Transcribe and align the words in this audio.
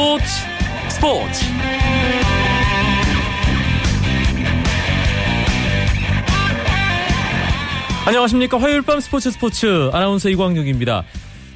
스포츠. 0.00 0.24
스포츠. 0.88 1.44
안녕하십니까. 8.06 8.58
화요일 8.58 8.80
밤 8.80 8.98
스포츠 9.00 9.30
스포츠. 9.30 9.90
아나운서 9.92 10.30
이광용입니다. 10.30 11.04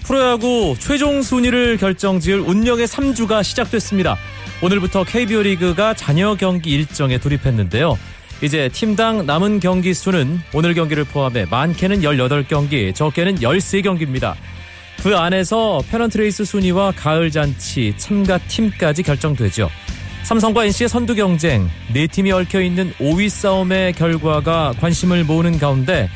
프로야구 0.03 0.77
최종 0.79 1.23
순위를 1.23 1.79
결정지을 1.79 2.41
운명의 2.41 2.87
3주가 2.87 3.43
시작됐습니다. 3.43 4.19
오늘부터 4.63 5.05
KBO 5.05 5.41
리그가 5.41 5.95
잔여 5.95 6.35
경기 6.35 6.73
일정에 6.73 7.17
돌입했는데요. 7.17 7.99
이제 8.43 8.69
팀당 8.69 9.25
남은 9.25 9.61
경기 9.61 9.95
수는 9.95 10.39
오늘 10.53 10.75
경기를 10.75 11.05
포함해 11.05 11.47
많게는 11.51 12.03
18경기 12.03 12.95
적게는 12.95 13.37
13경기입니다 13.37 14.35
그 15.03 15.17
안에서 15.17 15.83
페넌트레이스 15.91 16.45
순위와 16.45 16.93
가을 16.93 17.31
잔치 17.31 17.95
참가 17.97 18.39
팀까지 18.39 19.03
결정되죠. 19.03 19.71
삼성과 20.23 20.65
NC의 20.65 20.89
선두 20.89 21.15
경쟁, 21.15 21.69
네 21.93 22.07
팀이 22.07 22.33
얽혀 22.33 22.63
있는 22.63 22.93
5위 22.95 23.29
싸움의 23.29 23.93
결과가 23.93 24.73
관심을 24.81 25.25
모으는 25.25 25.59
가운데 25.59 26.09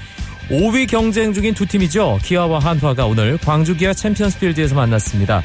5위 0.51 0.89
경쟁 0.89 1.35
중인 1.35 1.53
두 1.53 1.67
팀이죠. 1.67 2.19
기아와 2.23 2.59
한화가 2.59 3.05
오늘 3.05 3.37
광주 3.37 3.77
기아 3.77 3.93
챔피언스 3.93 4.39
필드에서 4.39 4.75
만났습니다. 4.75 5.43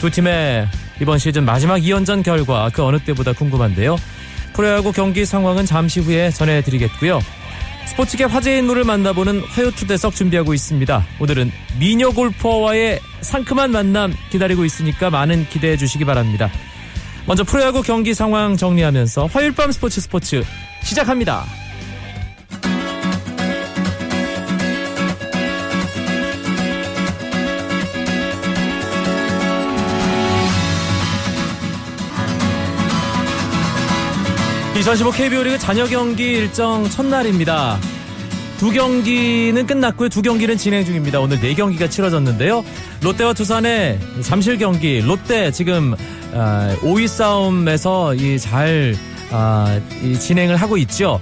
두 0.00 0.10
팀의 0.10 0.68
이번 1.00 1.18
시즌 1.18 1.44
마지막 1.44 1.78
2연전 1.78 2.22
결과 2.22 2.68
그 2.70 2.84
어느 2.84 2.98
때보다 2.98 3.32
궁금한데요. 3.32 3.96
프로야구 4.52 4.92
경기 4.92 5.24
상황은 5.24 5.64
잠시 5.64 6.00
후에 6.00 6.30
전해드리겠고요. 6.30 7.20
스포츠계 7.86 8.24
화제 8.24 8.58
인물을 8.58 8.84
만나보는 8.84 9.40
화요초대석 9.40 10.14
준비하고 10.14 10.54
있습니다. 10.54 11.06
오늘은 11.20 11.50
미녀 11.78 12.10
골퍼와의 12.10 13.00
상큼한 13.20 13.70
만남 13.70 14.14
기다리고 14.30 14.64
있으니까 14.64 15.10
많은 15.10 15.46
기대해 15.48 15.76
주시기 15.76 16.04
바랍니다. 16.04 16.50
먼저 17.26 17.44
프로야구 17.44 17.82
경기 17.82 18.14
상황 18.14 18.56
정리하면서 18.56 19.26
화요일 19.26 19.54
밤 19.54 19.70
스포츠 19.70 20.00
스포츠 20.00 20.42
시작합니다. 20.82 21.44
(2015) 34.82 35.12
KBO 35.12 35.42
리그 35.44 35.58
잔여 35.58 35.86
경기 35.86 36.24
일정 36.32 36.88
첫날입니다. 36.90 37.78
두 38.58 38.72
경기는 38.72 39.64
끝났고요. 39.64 40.08
두 40.08 40.22
경기는 40.22 40.56
진행 40.56 40.84
중입니다. 40.84 41.20
오늘 41.20 41.40
네 41.40 41.54
경기가 41.54 41.88
치러졌는데요. 41.88 42.64
롯데와 43.00 43.32
두산의 43.32 44.00
잠실 44.22 44.58
경기. 44.58 45.00
롯데 45.00 45.52
지금 45.52 45.94
5위 46.32 47.04
아, 47.04 47.06
싸움에서 47.06 48.14
잘 48.40 48.96
아, 49.30 49.80
진행을 50.18 50.56
하고 50.56 50.76
있죠. 50.78 51.20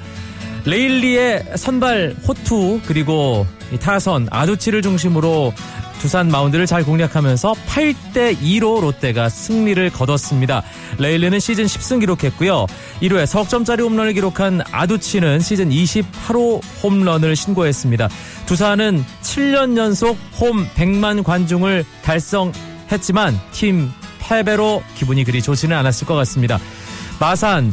레일리의 0.64 1.44
선발 1.56 2.16
호투 2.26 2.80
그리고 2.86 3.46
타선 3.78 4.28
아두치를 4.30 4.80
중심으로 4.80 5.52
두산 6.00 6.28
마운드를 6.28 6.66
잘 6.66 6.82
공략하면서 6.82 7.54
8대 7.68 8.36
2로 8.38 8.80
롯데가 8.80 9.28
승리를 9.28 9.90
거뒀습니다. 9.90 10.62
레일리는 10.98 11.38
시즌 11.38 11.66
10승 11.66 12.00
기록했고요. 12.00 12.66
1호에 13.02 13.26
석점짜리 13.26 13.82
홈런을 13.82 14.14
기록한 14.14 14.62
아두치는 14.72 15.40
시즌 15.40 15.68
28호 15.68 16.62
홈런을 16.82 17.36
신고했습니다. 17.36 18.08
두산은 18.46 19.04
7년 19.22 19.76
연속 19.76 20.16
홈 20.40 20.66
100만 20.74 21.22
관중을 21.22 21.84
달성했지만 22.02 23.38
팀 23.52 23.92
패배로 24.20 24.82
기분이 24.96 25.24
그리 25.24 25.42
좋지는 25.42 25.76
않았을 25.76 26.06
것 26.06 26.14
같습니다. 26.14 26.58
마산 27.18 27.72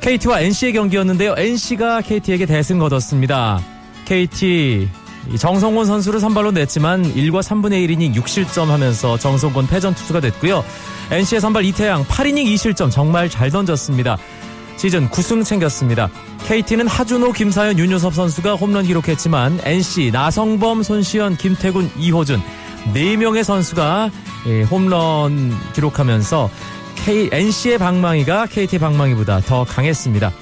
KT와 0.00 0.40
NC의 0.40 0.72
경기였는데요. 0.72 1.34
NC가 1.36 2.00
KT에게 2.00 2.46
대승 2.46 2.78
거뒀습니다. 2.78 3.60
KT 4.06 4.88
정성곤 5.38 5.86
선수를 5.86 6.20
선발로 6.20 6.50
냈지만 6.50 7.02
1과 7.14 7.42
3분의 7.42 7.86
1이닝 7.86 8.14
6실점 8.14 8.66
하면서 8.66 9.18
정성곤 9.18 9.66
패전 9.66 9.94
투수가 9.94 10.20
됐고요. 10.20 10.64
NC의 11.10 11.40
선발 11.40 11.64
이태양 11.66 12.04
8이닝 12.04 12.46
2실점 12.54 12.90
정말 12.90 13.28
잘 13.28 13.50
던졌습니다. 13.50 14.16
시즌 14.76 15.10
9승 15.10 15.44
챙겼습니다. 15.44 16.08
KT는 16.46 16.86
하준호, 16.86 17.32
김사현, 17.32 17.78
윤효섭 17.78 18.14
선수가 18.14 18.54
홈런 18.54 18.84
기록했지만 18.86 19.60
NC 19.62 20.10
나성범, 20.10 20.82
손시현, 20.82 21.36
김태군, 21.36 21.90
이호준 21.98 22.40
4명의 22.94 23.44
선수가 23.44 24.10
예, 24.46 24.62
홈런 24.62 25.54
기록하면서 25.74 26.50
K, 27.04 27.28
NC의 27.30 27.78
방망이가 27.78 28.46
KT 28.46 28.78
방망이보다 28.78 29.40
더 29.40 29.64
강했습니다. 29.64 30.32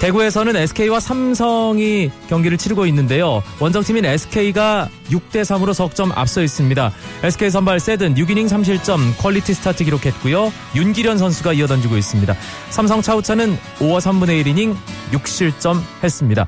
대구에서는 0.00 0.54
SK와 0.54 1.00
삼성이 1.00 2.10
경기를 2.28 2.56
치르고 2.56 2.86
있는데요. 2.86 3.42
원정팀인 3.58 4.04
SK가 4.04 4.88
6대 5.10 5.42
3으로 5.42 5.74
석점 5.74 6.12
앞서 6.12 6.40
있습니다. 6.42 6.92
SK 7.24 7.50
선발 7.50 7.80
세든 7.80 8.14
6이닝 8.14 8.48
3실점 8.48 9.18
퀄리티 9.18 9.54
스타트 9.54 9.84
기록했고요. 9.84 10.52
윤길현 10.76 11.18
선수가 11.18 11.54
이어 11.54 11.66
던지고 11.66 11.96
있습니다. 11.96 12.32
삼성 12.70 13.02
차우찬은 13.02 13.58
5와 13.78 14.00
3분의 14.00 14.44
1이닝 14.44 14.76
6실점 15.12 15.80
했습니다. 16.04 16.46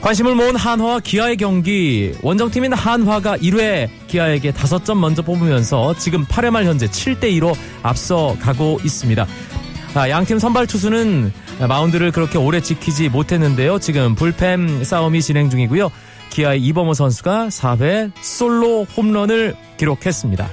관심을 0.00 0.34
모은 0.34 0.56
한화와 0.56 1.00
기아의 1.00 1.36
경기 1.36 2.14
원정팀인 2.22 2.72
한화가 2.72 3.36
1회 3.36 3.90
기아에게 4.06 4.52
5점 4.52 4.94
먼저 4.94 5.20
뽑으면서 5.20 5.94
지금 5.98 6.24
8회 6.24 6.48
말 6.48 6.64
현재 6.64 6.86
7대 6.86 7.24
2로 7.38 7.54
앞서 7.82 8.34
가고 8.40 8.80
있습니다. 8.82 9.26
아, 9.94 10.08
양팀 10.08 10.38
선발 10.38 10.68
투수는 10.68 11.32
마운드를 11.68 12.12
그렇게 12.12 12.38
오래 12.38 12.60
지키지 12.60 13.08
못했는데요. 13.08 13.80
지금 13.80 14.14
불펜 14.14 14.84
싸움이 14.84 15.20
진행 15.20 15.50
중이고요. 15.50 15.90
기아의 16.30 16.62
이범호 16.62 16.94
선수가 16.94 17.48
4회 17.48 18.12
솔로 18.22 18.84
홈런을 18.84 19.56
기록했습니다. 19.78 20.48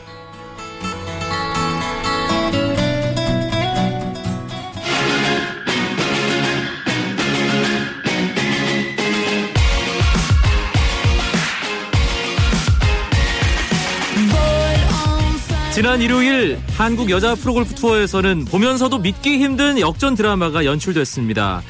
지난 15.77 16.01
일요일 16.01 16.57
한국 16.75 17.11
여자 17.11 17.35
프로골프 17.35 17.75
투어에서는 17.75 18.45
보면서도 18.45 18.97
믿기 18.97 19.37
힘든 19.37 19.79
역전 19.79 20.15
드라마가 20.15 20.65
연출됐습니다. 20.65 21.61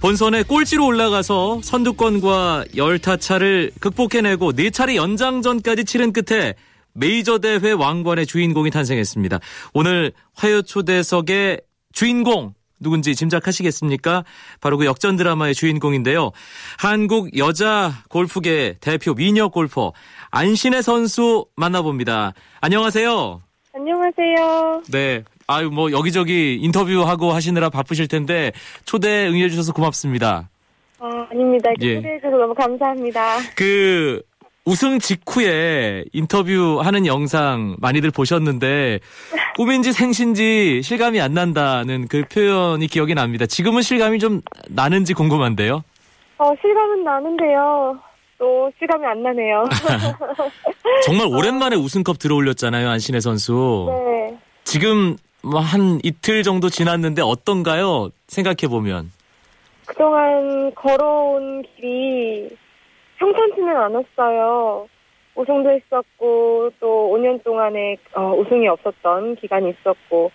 본선에 0.00 0.44
꼴찌로 0.44 0.86
올라가서 0.86 1.60
선두권과 1.64 2.66
열타차를 2.76 3.72
극복해내고 3.80 4.52
4차례 4.52 4.94
연장전까지 4.94 5.84
치른 5.84 6.12
끝에 6.12 6.54
메이저 6.92 7.38
대회 7.38 7.72
왕관의 7.72 8.26
주인공이 8.26 8.70
탄생했습니다. 8.70 9.40
오늘 9.74 10.12
화요 10.36 10.62
초대석의 10.62 11.60
주인공 11.92 12.54
누군지 12.80 13.14
짐작하시겠습니까? 13.14 14.24
바로 14.60 14.78
그 14.78 14.86
역전 14.86 15.16
드라마의 15.16 15.54
주인공인데요. 15.54 16.32
한국 16.78 17.36
여자 17.38 17.92
골프계 18.08 18.78
대표 18.80 19.14
미녀 19.14 19.48
골퍼 19.48 19.92
안신혜 20.30 20.82
선수 20.82 21.46
만나봅니다. 21.56 22.32
안녕하세요. 22.60 23.42
안녕하세요. 23.74 24.82
네. 24.90 25.22
아유, 25.46 25.70
뭐, 25.70 25.90
여기저기 25.90 26.58
인터뷰하고 26.60 27.32
하시느라 27.32 27.70
바쁘실 27.70 28.06
텐데, 28.06 28.52
초대 28.84 29.26
응해 29.28 29.48
주셔서 29.48 29.72
고맙습니다. 29.72 30.48
아, 30.98 31.26
아닙니다. 31.30 31.70
예. 31.80 31.96
초대해 31.96 32.18
주셔서 32.18 32.36
너무 32.36 32.54
감사합니다. 32.54 33.38
그, 33.56 34.22
우승 34.70 35.00
직후에 35.00 36.04
인터뷰하는 36.12 37.04
영상 37.04 37.74
많이들 37.80 38.12
보셨는데, 38.12 39.00
꿈인지 39.56 39.92
생신지 39.92 40.80
실감이 40.84 41.20
안 41.20 41.34
난다는 41.34 42.06
그 42.06 42.22
표현이 42.32 42.86
기억이 42.86 43.14
납니다. 43.16 43.46
지금은 43.46 43.82
실감이 43.82 44.20
좀 44.20 44.42
나는지 44.68 45.12
궁금한데요? 45.12 45.82
어, 46.38 46.52
실감은 46.60 47.02
나는데요. 47.02 47.98
또 48.38 48.70
실감이 48.78 49.04
안 49.06 49.24
나네요. 49.24 49.64
정말 51.02 51.26
오랜만에 51.26 51.74
우승컵 51.74 52.20
들어올렸잖아요, 52.20 52.88
안신혜 52.88 53.18
선수. 53.18 53.88
네. 53.88 54.38
지금 54.62 55.16
뭐한 55.42 55.98
이틀 56.04 56.44
정도 56.44 56.68
지났는데 56.70 57.22
어떤가요? 57.22 58.10
생각해 58.28 58.68
보면. 58.70 59.10
그동안 59.86 60.72
걸어온 60.76 61.64
길이 61.74 62.50
평탄치는 63.70 63.76
않았어요. 63.76 64.88
우승도 65.36 65.70
했었고 65.70 66.70
또 66.80 67.10
5년 67.14 67.42
동안에 67.44 67.96
어, 68.14 68.34
우승이 68.34 68.66
없었던 68.68 69.36
기간이 69.36 69.70
있었고 69.70 70.30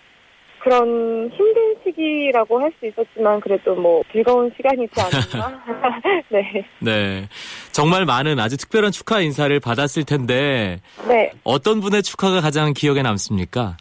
그런 0.60 1.30
힘든 1.32 1.76
시기라고 1.84 2.60
할 2.60 2.74
수 2.80 2.88
있었지만 2.88 3.40
그래도 3.40 3.76
뭐 3.76 4.02
즐거운 4.12 4.52
시간이지 4.56 4.94
않았나? 5.00 5.62
네. 6.32 6.66
네. 6.80 7.28
정말 7.72 8.06
많은 8.06 8.40
아주 8.40 8.58
특별한 8.58 8.92
축하 8.92 9.20
인사를 9.20 9.58
받았을 9.60 10.06
텐데 10.06 10.80
네. 11.08 11.32
어떤 11.44 11.82
분의 11.82 12.02
축하가 12.02 12.42
가장 12.42 12.74
기억에 12.74 13.04
남습니까? 13.04 13.78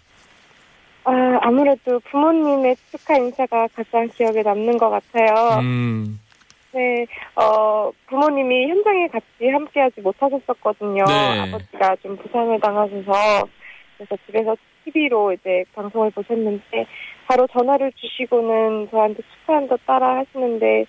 아, 1.05 1.39
아무래도 1.43 2.01
부모님의 2.11 2.77
축하 2.91 3.17
인사가 3.17 3.67
가장 3.75 4.09
기억에 4.17 4.43
남는 4.43 4.79
것 4.79 4.91
같아요. 4.91 5.61
음, 5.61 6.19
네, 6.75 7.07
어, 7.37 7.93
부모님이 8.09 8.69
현장에 8.69 9.07
같이 9.07 9.49
함께하지 9.53 10.01
못하셨었거든요. 10.01 11.05
네. 11.05 11.41
아버지가 11.41 11.97
좀 12.03 12.17
부상을 12.17 12.59
당하셔서 12.61 13.47
그래서 13.97 14.17
집에서 14.27 14.57
TV로 14.85 15.33
이제 15.33 15.65
방송을 15.75 16.11
보셨는데 16.11 16.87
바로 17.27 17.47
전화를 17.47 17.93
주시고는 17.93 18.89
저한테 18.91 19.23
축하한다 19.23 19.77
따라 19.87 20.19
하시는데 20.19 20.85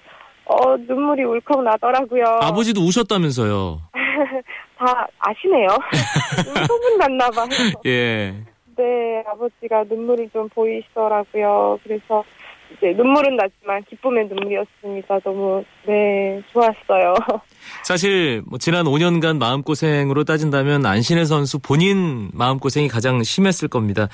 어 0.46 0.76
눈물이 0.78 1.24
울컥 1.24 1.64
나더라고요. 1.64 2.26
아버지도 2.42 2.82
우셨다면서요. 2.82 3.82
다 4.78 5.08
아시네요. 5.20 5.68
소문 6.68 6.98
났나 6.98 7.30
봐요. 7.30 7.48
예. 7.86 8.34
네, 8.76 9.24
아버지가 9.28 9.84
눈물을 9.84 10.30
좀 10.32 10.50
보이시더라고요. 10.50 11.80
그래서 11.84 12.24
이제 12.72 12.94
눈물은 12.94 13.36
났지만 13.38 13.84
기쁨의 13.90 14.28
눈물이었습니다. 14.28 15.20
너무 15.20 15.64
네 15.86 16.42
좋았어요. 16.52 17.14
사실 17.84 18.42
뭐 18.48 18.58
지난 18.60 18.86
5년간 18.86 19.38
마음고생으로 19.38 20.24
따진다면 20.24 20.86
안신혜 20.86 21.26
선수 21.26 21.60
본인 21.60 22.30
마음고생이 22.34 22.88
가장 22.88 23.24
심했을 23.24 23.68
겁니다. 23.68 24.08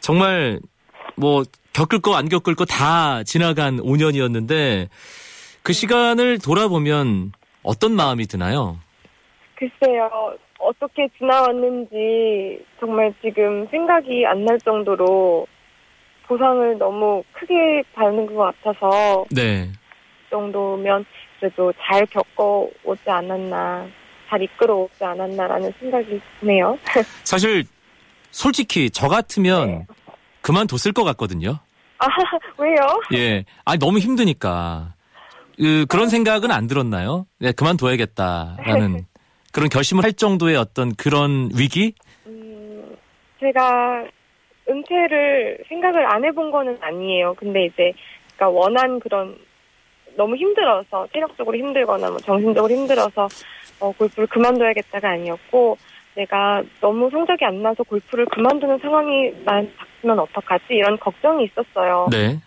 정말 0.00 0.60
뭐 1.16 1.42
겪을 1.74 2.00
거 2.00 2.14
안 2.14 2.28
겪을 2.28 2.54
거 2.54 2.64
다 2.64 3.22
지나간 3.24 3.78
5년이었는데 3.78 4.88
그 5.62 5.72
시간을 5.72 6.38
돌아보면 6.38 7.32
어떤 7.62 7.92
마음이 7.92 8.26
드나요? 8.26 8.78
글쎄요, 9.56 10.08
어떻게 10.60 11.08
지나왔는지 11.18 12.64
정말 12.80 13.12
지금 13.22 13.66
생각이 13.70 14.24
안 14.26 14.44
날 14.44 14.58
정도로 14.60 15.46
보상을 16.28 16.78
너무 16.78 17.22
크게 17.32 17.82
받는 17.94 18.26
것 18.26 18.36
같아서 18.62 19.24
네. 19.30 19.70
그 20.24 20.30
정도면 20.30 21.04
그래도 21.40 21.72
잘 21.80 22.04
겪어오지 22.06 23.08
않았나, 23.08 23.86
잘 24.28 24.42
이끌어오지 24.42 25.02
않았나라는 25.02 25.72
생각이 25.80 26.20
드네요. 26.40 26.78
사실 27.24 27.64
솔직히 28.30 28.90
저 28.90 29.08
같으면 29.08 29.66
네. 29.66 29.86
그만뒀을 30.42 30.92
것 30.92 31.04
같거든요. 31.04 31.58
아, 31.98 32.06
왜요? 32.58 33.00
예. 33.14 33.44
아니 33.64 33.78
너무 33.78 33.98
힘드니까. 33.98 34.94
그, 35.56 35.86
그런 35.88 36.08
생각은 36.08 36.52
안 36.52 36.68
들었나요? 36.68 37.26
네, 37.38 37.50
그만둬야겠다라는 37.50 39.06
그런 39.52 39.68
결심을 39.68 40.04
할 40.04 40.12
정도의 40.12 40.56
어떤 40.56 40.94
그런 40.94 41.50
위기? 41.52 41.94
음, 42.26 42.96
제가 43.40 44.04
은퇴를 44.68 45.58
생각을 45.68 46.10
안 46.12 46.24
해본 46.24 46.50
거는 46.50 46.78
아니에요. 46.80 47.34
근데 47.34 47.66
이제, 47.66 47.92
그러니까 48.36 48.48
원한 48.50 49.00
그런, 49.00 49.36
너무 50.16 50.36
힘들어서, 50.36 51.06
체력적으로 51.12 51.56
힘들거나 51.56 52.08
뭐 52.08 52.18
정신적으로 52.18 52.72
힘들어서, 52.72 53.28
어, 53.80 53.92
골프를 53.92 54.26
그만둬야겠다가 54.26 55.10
아니었고, 55.10 55.78
내가 56.14 56.62
너무 56.80 57.08
성적이 57.10 57.44
안 57.44 57.62
나서 57.62 57.84
골프를 57.84 58.26
그만두는 58.26 58.78
상황이 58.78 59.32
난 59.44 59.72
닥치면 59.76 60.18
어떡하지? 60.18 60.64
이런 60.70 60.98
걱정이 60.98 61.44
있었어요. 61.44 62.08
네. 62.10 62.40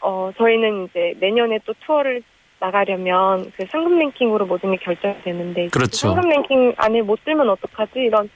어, 0.00 0.30
저희는 0.36 0.84
이제 0.86 1.14
내년에 1.18 1.58
또 1.64 1.74
투어를 1.84 2.22
나가려면 2.60 3.50
그 3.56 3.66
상금 3.66 3.98
랭킹으로 3.98 4.46
모든 4.46 4.70
게 4.70 4.76
결정이 4.76 5.20
되는데 5.22 5.62
이제 5.62 5.70
그 5.70 5.78
그렇죠. 5.78 6.12
상금 6.12 6.28
랭킹 6.28 6.74
안에 6.76 7.02
못 7.02 7.24
들면 7.24 7.48
어떡하지 7.48 7.98
이런 7.98 8.30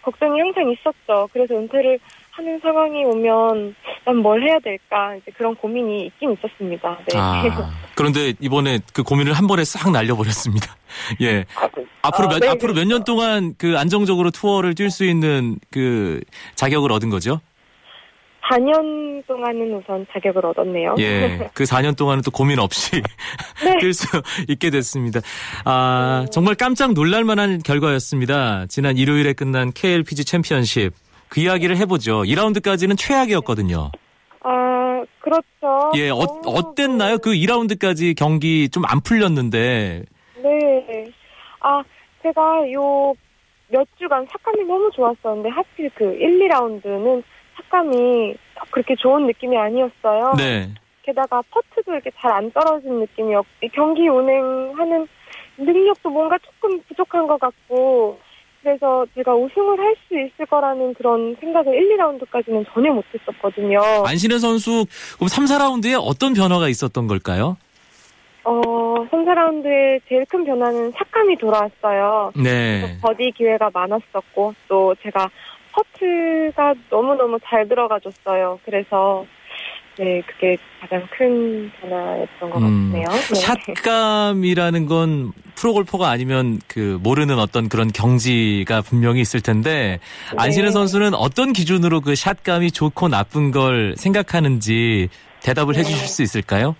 걱정이 0.00 0.40
항상 0.40 0.70
있었죠. 0.70 1.28
그래서 1.32 1.54
은퇴를 1.54 1.98
하는 2.36 2.60
상황이 2.62 3.02
오면 3.04 3.74
난 4.04 4.16
뭘 4.16 4.42
해야 4.42 4.58
될까 4.60 5.16
이제 5.16 5.30
그런 5.36 5.54
고민이 5.56 6.06
있긴 6.06 6.32
있었습니다. 6.34 6.98
네. 7.08 7.18
아, 7.18 7.70
그런데 7.94 8.34
이번에 8.40 8.80
그 8.92 9.02
고민을 9.02 9.32
한 9.32 9.46
번에 9.46 9.64
싹 9.64 9.90
날려버렸습니다. 9.90 10.76
예. 11.22 11.44
앞으로 12.02 12.28
아, 12.28 12.30
몇, 12.32 12.38
네, 12.40 12.48
앞으로 12.48 12.74
몇년 12.74 13.02
그렇죠. 13.02 13.04
동안 13.04 13.54
그 13.58 13.78
안정적으로 13.78 14.30
투어를 14.30 14.74
뛸 14.74 14.90
수 14.90 15.04
있는 15.04 15.58
그 15.70 16.20
자격을 16.54 16.92
얻은 16.92 17.08
거죠? 17.10 17.40
4년 18.48 19.26
동안은 19.26 19.74
우선 19.74 20.06
자격을 20.12 20.46
얻었네요. 20.46 20.94
예. 20.98 21.50
그 21.54 21.64
4년 21.64 21.96
동안은 21.96 22.22
또 22.22 22.30
고민 22.30 22.60
없이 22.60 23.02
네. 23.64 23.78
뛸수 23.82 24.22
있게 24.50 24.70
됐습니다. 24.70 25.20
아, 25.64 26.26
정말 26.30 26.54
깜짝 26.54 26.92
놀랄 26.92 27.24
만한 27.24 27.60
결과였습니다. 27.62 28.66
지난 28.68 28.96
일요일에 28.98 29.32
끝난 29.32 29.72
KLPG 29.72 30.24
챔피언십. 30.24 30.92
그 31.28 31.40
이야기를 31.40 31.76
해보죠. 31.78 32.22
2라운드까지는 32.22 32.96
최악이었거든요. 32.98 33.90
아 34.42 35.02
그렇죠. 35.20 35.92
예, 35.96 36.10
어, 36.10 36.16
어땠나요? 36.18 37.18
그 37.18 37.30
2라운드까지 37.32 38.16
경기 38.16 38.68
좀 38.68 38.84
안 38.86 39.00
풀렸는데. 39.00 40.04
네. 40.42 41.04
아, 41.60 41.82
제가 42.22 42.70
요 42.72 43.14
몇 43.68 43.84
주간 43.98 44.24
삭감이 44.30 44.62
너무 44.64 44.88
좋았었는데 44.94 45.48
하필 45.48 45.90
그 45.96 46.04
1, 46.04 46.38
2라운드는 46.48 47.22
삭감이 47.56 48.36
그렇게 48.70 48.94
좋은 48.94 49.26
느낌이 49.26 49.56
아니었어요. 49.58 50.34
네. 50.36 50.72
게다가 51.02 51.42
퍼트도 51.50 51.92
이렇게 51.92 52.10
잘 52.16 52.30
안 52.32 52.48
떨어진 52.52 53.00
느낌이었고 53.00 53.48
이 53.64 53.68
경기 53.70 54.06
운행하는 54.08 55.08
능력도 55.58 56.10
뭔가 56.10 56.38
조금 56.38 56.80
부족한 56.82 57.26
것 57.26 57.40
같고 57.40 58.20
그래서 58.66 59.06
제가 59.14 59.32
우승을 59.32 59.78
할 59.78 59.96
수 60.08 60.14
있을 60.18 60.46
거라는 60.46 60.94
그런 60.94 61.36
생각을 61.40 61.74
1, 61.74 61.96
2라운드까지는 61.96 62.64
전혀 62.72 62.92
못했었거든요. 62.92 63.80
안신혜 64.06 64.38
선수 64.38 64.84
그럼 65.16 65.28
3, 65.28 65.44
4라운드에 65.44 65.98
어떤 66.00 66.32
변화가 66.34 66.68
있었던 66.68 67.06
걸까요? 67.06 67.56
어, 68.44 68.52
3, 69.10 69.24
4라운드의 69.24 70.00
제일 70.08 70.24
큰 70.26 70.44
변화는 70.44 70.92
샷감이 70.92 71.38
돌아왔어요. 71.38 72.32
네. 72.36 72.98
버디 73.02 73.32
기회가 73.36 73.70
많았었고 73.72 74.54
또 74.68 74.94
제가 75.02 75.28
퍼트가 75.72 76.74
너무너무 76.90 77.38
잘 77.44 77.66
들어가줬어요. 77.68 78.60
그래서 78.64 79.26
네 79.98 80.22
그게 80.26 80.58
가장 80.80 81.06
큰 81.16 81.70
변화였던 81.80 82.50
것 82.50 82.58
음, 82.58 82.90
같네요. 82.92 83.06
네. 83.10 83.34
샷감이라는 83.34 84.86
건 84.86 85.32
프로골퍼가 85.54 86.10
아니면 86.10 86.60
그 86.68 86.98
모르는 87.02 87.38
어떤 87.38 87.68
그런 87.70 87.90
경지가 87.90 88.82
분명히 88.82 89.22
있을 89.22 89.40
텐데 89.40 89.98
안신애 90.36 90.66
네. 90.66 90.70
선수는 90.70 91.14
어떤 91.14 91.54
기준으로 91.54 92.02
그 92.02 92.14
샷감이 92.14 92.72
좋고 92.72 93.08
나쁜 93.08 93.50
걸 93.50 93.94
생각하는지 93.96 95.08
대답을 95.42 95.74
네. 95.74 95.80
해주실 95.80 96.08
수 96.08 96.22
있을까요? 96.22 96.76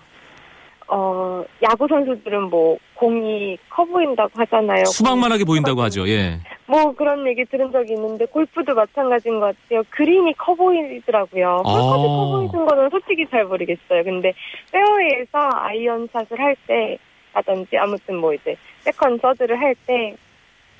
어 0.87 1.43
야구 1.63 1.87
선수들은 1.89 2.43
뭐 2.49 2.77
공이 2.93 3.57
커 3.69 3.83
보인다고 3.83 4.29
하잖아요. 4.35 4.85
수박만하게 4.85 5.43
보인다고 5.43 5.81
하죠. 5.81 6.07
예. 6.07 6.39
뭐 6.67 6.91
그런 6.93 7.25
얘기 7.27 7.45
들은 7.45 7.71
적이 7.71 7.93
있는데 7.93 8.25
골프도 8.25 8.75
마찬가지인 8.75 9.39
것 9.39 9.55
같아요. 9.55 9.83
그린이 9.89 10.33
커 10.33 10.53
보이더라고요. 10.53 11.63
아. 11.65 11.69
홀까지 11.69 12.03
커 12.07 12.31
보이는 12.31 12.65
거는 12.65 12.89
솔직히 12.89 13.25
잘 13.27 13.45
모르겠어요. 13.45 14.03
근데 14.03 14.33
페어웨이에서 14.71 15.49
아이언샷을 15.53 16.39
할 16.39 16.55
때라든지 16.67 17.77
아무튼 17.77 18.17
뭐 18.17 18.33
이제 18.33 18.55
second 18.81 19.19
third를 19.19 19.59
할 19.59 19.75
때 19.87 20.15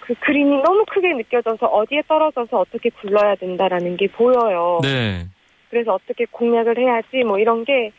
그 0.07 0.13
그린이 0.21 0.61
너무 0.61 0.85
크게 0.89 1.13
느껴져서 1.13 1.65
어디에 1.65 2.01
떨어져서 2.07 2.59
어떻게 2.61 2.89
굴러야 2.89 3.35
된다라는 3.35 3.97
게 3.97 4.07
보여요. 4.07 4.79
네. 4.81 5.25
그래서 5.69 5.93
어떻게 5.95 6.25
공략을 6.31 6.77
해야지 6.77 7.25
뭐 7.25 7.37
이런 7.37 7.65
게 7.65 7.91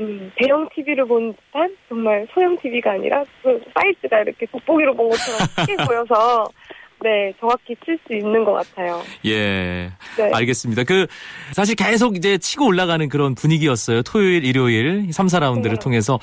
음, 0.00 0.32
대형 0.34 0.68
TV를 0.74 1.04
본 1.04 1.32
듯한 1.34 1.76
정말 1.88 2.26
소형 2.34 2.56
TV가 2.58 2.92
아니라 2.92 3.24
그 3.42 3.62
사이즈가 3.74 4.22
이렇게 4.22 4.44
돋보기로 4.46 4.94
본 4.94 5.10
것처럼 5.10 5.40
크게 5.54 5.76
보여서 5.86 6.48
네 7.02 7.32
정확히 7.40 7.74
칠 7.84 7.98
수 8.06 8.14
있는 8.14 8.44
것 8.44 8.52
같아요. 8.52 9.02
예. 9.24 9.90
네. 10.16 10.30
알겠습니다. 10.32 10.84
그 10.84 11.06
사실 11.52 11.74
계속 11.74 12.16
이제 12.16 12.38
치고 12.38 12.66
올라가는 12.66 13.06
그런 13.08 13.34
분위기였어요. 13.34 14.02
토요일, 14.02 14.44
일요일 14.44 15.12
3, 15.12 15.26
4라운드를 15.26 15.70
네. 15.72 15.78
통해서 15.78 16.18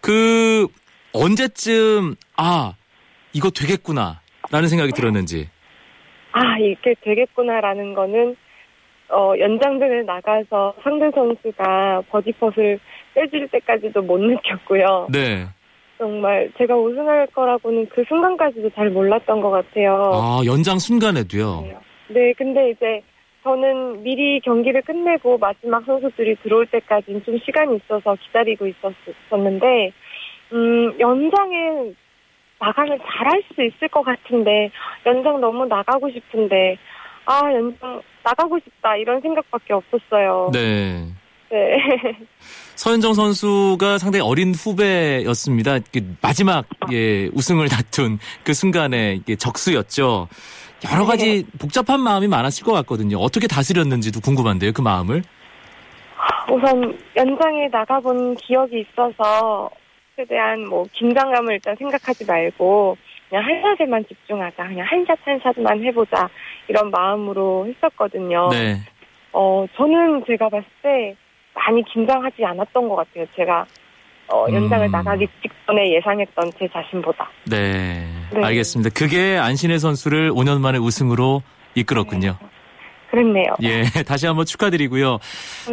그 0.00 0.66
언제쯤 1.12 2.14
아 2.36 2.74
이거 3.32 3.50
되겠구나 3.50 4.20
라는 4.50 4.68
생각이 4.68 4.92
들었는지. 4.92 5.48
아 6.32 6.58
이게 6.58 6.94
되겠구나라는 7.02 7.94
거는 7.94 8.36
어 9.10 9.34
연장전에 9.38 10.02
나가서 10.02 10.74
상대 10.82 11.10
선수가 11.14 12.02
버디펫을 12.10 12.80
빼줄 13.14 13.48
때까지도 13.48 14.02
못 14.02 14.18
느꼈고요. 14.18 15.08
네. 15.12 15.46
정말 16.04 16.52
제가 16.58 16.76
우승할 16.76 17.26
거라고는 17.28 17.88
그 17.88 18.04
순간까지도 18.06 18.68
잘 18.74 18.90
몰랐던 18.90 19.40
것 19.40 19.48
같아요. 19.50 20.10
아 20.12 20.40
연장 20.44 20.78
순간에도요. 20.78 21.64
네, 22.08 22.34
근데 22.36 22.72
이제 22.72 23.02
저는 23.42 24.02
미리 24.02 24.38
경기를 24.40 24.82
끝내고 24.82 25.38
마지막 25.38 25.82
선수들이 25.86 26.36
들어올 26.42 26.66
때까지는 26.66 27.24
좀 27.24 27.38
시간이 27.38 27.76
있어서 27.76 28.16
기다리고 28.16 28.66
있었었는데, 28.66 29.92
음, 30.52 31.00
연장에 31.00 31.94
나가면 32.60 32.98
잘할 32.98 33.42
수 33.54 33.62
있을 33.62 33.88
것 33.88 34.02
같은데, 34.02 34.70
연장 35.06 35.40
너무 35.40 35.64
나가고 35.64 36.10
싶은데, 36.10 36.76
아, 37.24 37.40
연장 37.50 38.02
나가고 38.22 38.58
싶다 38.58 38.96
이런 38.96 39.22
생각밖에 39.22 39.72
없었어요. 39.72 40.50
네. 40.52 41.06
네. 41.50 41.78
서현정 42.76 43.14
선수가 43.14 43.98
상당히 43.98 44.24
어린 44.24 44.52
후배였습니다. 44.54 45.78
그 45.92 46.16
마지막 46.20 46.66
예, 46.92 47.26
우승을 47.32 47.68
다툰 47.68 48.18
그 48.42 48.52
순간에 48.52 49.20
적수였죠. 49.38 50.28
여러 50.92 51.06
가지 51.06 51.46
복잡한 51.58 52.00
마음이 52.00 52.26
많았을 52.28 52.64
것 52.64 52.72
같거든요. 52.72 53.18
어떻게 53.18 53.46
다스렸는지도 53.46 54.20
궁금한데요, 54.20 54.72
그 54.72 54.82
마음을. 54.82 55.22
우선 56.50 56.98
연장에 57.16 57.68
나가본 57.70 58.34
기억이 58.36 58.80
있어서 58.84 59.70
최대한 60.16 60.66
뭐 60.68 60.84
긴장감을 60.92 61.54
일단 61.54 61.74
생각하지 61.76 62.24
말고 62.26 62.96
그냥 63.28 63.44
한 63.44 63.76
샷에만 63.78 64.04
집중하자. 64.06 64.68
그냥 64.68 64.86
한 64.86 65.04
샷 65.06 65.18
한 65.24 65.40
샷만 65.42 65.82
해보자. 65.84 66.28
이런 66.68 66.90
마음으로 66.90 67.66
했었거든요. 67.66 68.48
네. 68.50 68.76
어, 69.32 69.64
저는 69.76 70.24
제가 70.26 70.48
봤을 70.50 70.66
때 70.82 71.16
많이 71.54 71.82
긴장하지 71.84 72.44
않았던 72.44 72.88
것 72.88 72.96
같아요. 72.96 73.26
제가 73.36 73.64
어, 74.32 74.46
연장을 74.50 74.86
음. 74.86 74.90
나가기 74.90 75.26
직전에 75.42 75.94
예상했던 75.96 76.50
제 76.58 76.68
자신보다. 76.68 77.28
네. 77.44 78.08
네. 78.32 78.44
알겠습니다. 78.44 78.90
그게 78.94 79.36
안신혜 79.36 79.78
선수를 79.78 80.32
5년 80.32 80.60
만에 80.60 80.78
우승으로 80.78 81.42
이끌었군요. 81.74 82.36
그랬네요. 83.10 83.54
예, 83.62 83.84
다시 84.06 84.26
한번 84.26 84.44
축하드리고요. 84.46 85.18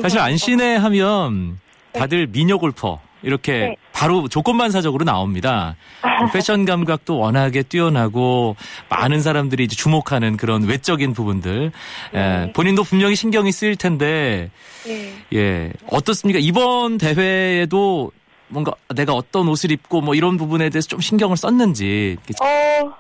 사실 0.02 0.20
안신혜 0.20 0.76
하면 0.76 1.60
다들 1.94 2.28
미녀 2.28 2.58
골퍼 2.58 3.00
이렇게 3.24 3.52
네. 3.52 3.76
바로 3.94 4.28
조건반사적으로 4.28 5.06
나옵니다. 5.06 5.76
뭐 6.20 6.30
패션 6.32 6.66
감각도 6.66 7.18
워낙에 7.20 7.64
뛰어나고 7.64 8.56
많은 8.90 9.22
사람들이 9.22 9.64
이제 9.64 9.76
주목하는 9.76 10.38
그런 10.38 10.64
외적인 10.64 11.14
부분들. 11.14 11.72
예, 12.14 12.18
네. 12.18 12.52
본인도 12.54 12.84
분명히 12.84 13.16
신경이 13.16 13.52
쓰일 13.52 13.76
텐데 13.76 14.50
네. 14.86 15.14
예, 15.34 15.74
어떻습니까? 15.88 16.40
이번 16.42 16.98
대회에도 16.98 18.12
뭔가 18.48 18.74
내가 18.96 19.14
어떤 19.14 19.48
옷을 19.48 19.72
입고 19.72 20.02
뭐 20.02 20.16
이런 20.16 20.38
부분에 20.38 20.70
대해서 20.70 20.88
좀 20.88 21.00
신경을 21.00 21.38
썼는지 21.38 22.18
어, 22.42 22.94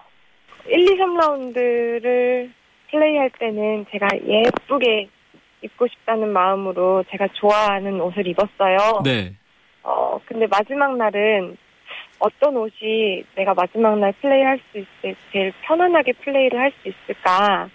1, 0.67 0.79
2, 0.79 0.97
3라운드를 0.97 2.49
플레이할 2.89 3.31
때는 3.39 3.85
제가 3.91 4.07
예쁘게 4.25 5.09
입고 5.63 5.87
싶다는 5.87 6.31
마음으로 6.31 7.03
제가 7.11 7.27
좋아하는 7.33 7.99
옷을 8.01 8.27
입었어요. 8.27 9.01
네. 9.03 9.33
어, 9.83 10.19
근데 10.25 10.47
마지막 10.47 10.95
날은 10.97 11.57
어떤 12.19 12.55
옷이 12.57 13.23
내가 13.35 13.53
마지막 13.53 13.97
날 13.97 14.13
플레이할 14.21 14.59
수 14.71 14.77
있을 14.79 15.15
제일 15.31 15.51
편안하게 15.63 16.13
플레이를 16.23 16.59
할 16.59 16.71
수 16.81 16.89
있을까? 16.89 17.67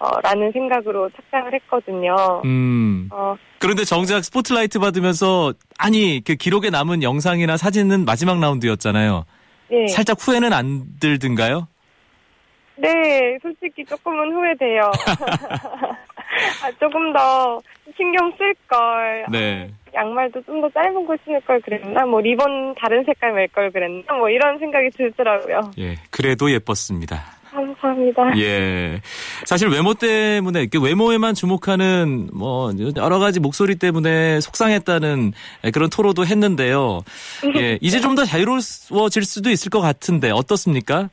어, 0.00 0.20
라는 0.22 0.50
생각으로 0.52 1.08
착장을 1.10 1.52
했거든요. 1.54 2.42
음. 2.44 3.08
어, 3.12 3.36
그런데 3.58 3.84
정작 3.84 4.24
스포트라이트 4.24 4.78
받으면서 4.78 5.52
아니 5.78 6.20
그 6.24 6.34
기록에 6.34 6.70
남은 6.70 7.02
영상이나 7.02 7.56
사진은 7.56 8.04
마지막 8.04 8.40
라운드였잖아요. 8.40 9.24
네. 9.70 9.86
살짝 9.88 10.18
후회는 10.20 10.52
안 10.52 10.84
들든가요? 11.00 11.68
네, 12.76 13.38
솔직히 13.40 13.84
조금은 13.84 14.32
후회돼요. 14.32 14.90
아, 16.62 16.70
조금 16.80 17.12
더 17.12 17.60
신경 17.96 18.32
쓸 18.36 18.54
걸. 18.68 19.26
네. 19.30 19.70
양말도 20.04 20.42
좀 20.42 20.60
더 20.60 20.68
짧은 20.70 21.06
거 21.06 21.16
신을 21.24 21.40
걸 21.42 21.60
그랬나? 21.60 22.04
뭐 22.06 22.20
리본 22.20 22.74
다른 22.80 23.04
색깔 23.04 23.32
멜걸 23.32 23.70
그랬나? 23.72 24.14
뭐 24.14 24.28
이런 24.30 24.58
생각이 24.58 24.90
들더라고요. 24.90 25.72
예, 25.78 25.96
그래도 26.10 26.50
예뻤습니다. 26.50 27.16
감사합니다. 27.50 28.36
예. 28.38 29.00
사실 29.44 29.68
외모 29.68 29.94
때문에 29.94 30.66
외모에만 30.80 31.34
주목하는 31.34 32.30
뭐 32.34 32.70
여러 32.96 33.18
가지 33.20 33.38
목소리 33.40 33.76
때문에 33.76 34.40
속상했다는 34.40 35.32
그런 35.72 35.88
토로도 35.90 36.26
했는데요. 36.26 37.00
예, 37.58 37.78
이제 37.80 38.00
좀 38.00 38.14
더 38.14 38.24
자유로워질 38.24 39.24
수도 39.24 39.50
있을 39.50 39.70
것 39.70 39.80
같은데 39.80 40.30
어떻습니까? 40.30 41.10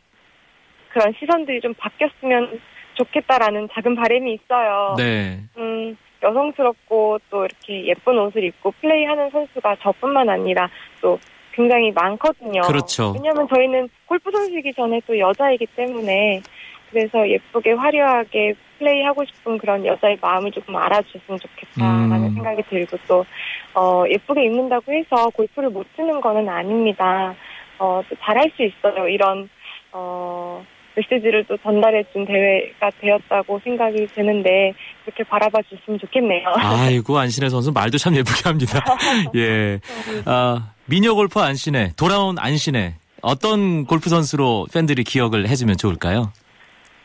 그런 0.94 1.14
시선들이 1.20 1.62
좀 1.62 1.74
바뀌었으면 1.76 2.60
좋겠다라는 2.96 3.70
작은 3.74 3.96
바람이 3.96 4.34
있어요. 4.34 4.96
네. 4.98 5.40
음, 5.58 5.96
여성스럽고 6.22 7.20
또 7.30 7.46
이렇게 7.46 7.86
예쁜 7.86 8.18
옷을 8.20 8.44
입고 8.44 8.72
플레이하는 8.82 9.30
선수가 9.30 9.78
저뿐만 9.82 10.30
아니라 10.30 10.70
또 11.02 11.20
굉장히 11.54 11.92
많거든요. 11.92 12.62
그렇죠. 12.62 13.14
왜냐하면 13.16 13.48
저희는 13.48 13.90
골프 14.06 14.32
선수이기 14.32 14.74
전에 14.74 15.02
또 15.06 15.18
여자이기 15.18 15.66
때문에 15.76 16.42
그래서 16.90 17.28
예쁘게 17.28 17.72
화려하게 17.72 18.54
플레이하고 18.78 19.24
싶은 19.26 19.58
그런 19.58 19.86
여자의 19.86 20.18
마음을 20.22 20.52
조금 20.52 20.76
알아줬으면 20.76 21.40
좋겠다라는 21.40 22.24
음. 22.24 22.34
생각이 22.34 22.64
들고 22.64 22.98
또 23.08 23.26
어, 23.74 24.04
예쁘게 24.10 24.46
입는다고 24.46 24.92
해서 24.92 25.30
골프를 25.30 25.70
못 25.70 25.86
치는 25.96 26.20
거는 26.20 26.50
아닙니다. 26.50 27.34
어, 27.80 28.02
또 28.10 28.16
잘할 28.20 28.52
수 28.56 28.64
있어요. 28.64 29.08
이런 29.08 29.50
어, 29.92 30.66
메시지를 30.96 31.46
또 31.48 31.58
전달해준 31.58 32.26
대회가 32.26 32.90
되었다고 33.00 33.60
생각이 33.64 34.08
드는데 34.08 34.74
그렇게 35.06 35.24
바라봐 35.24 35.60
줬으면 35.70 36.00
좋겠네요. 36.00 36.48
아이고 36.56 37.18
안신혜 37.18 37.50
선수 37.50 37.72
말도 37.72 37.98
참 37.98 38.16
예쁘게 38.16 38.42
합니다. 38.44 38.84
예. 39.36 39.80
아, 40.26 40.72
미녀 40.86 41.14
골퍼 41.14 41.42
안신혜, 41.42 41.92
돌아온 41.98 42.38
안신혜. 42.38 42.96
어떤 43.22 43.86
골프 43.86 44.10
선수로 44.10 44.68
팬들이 44.74 45.04
기억을 45.04 45.48
해주면 45.48 45.78
좋을까요? 45.78 46.32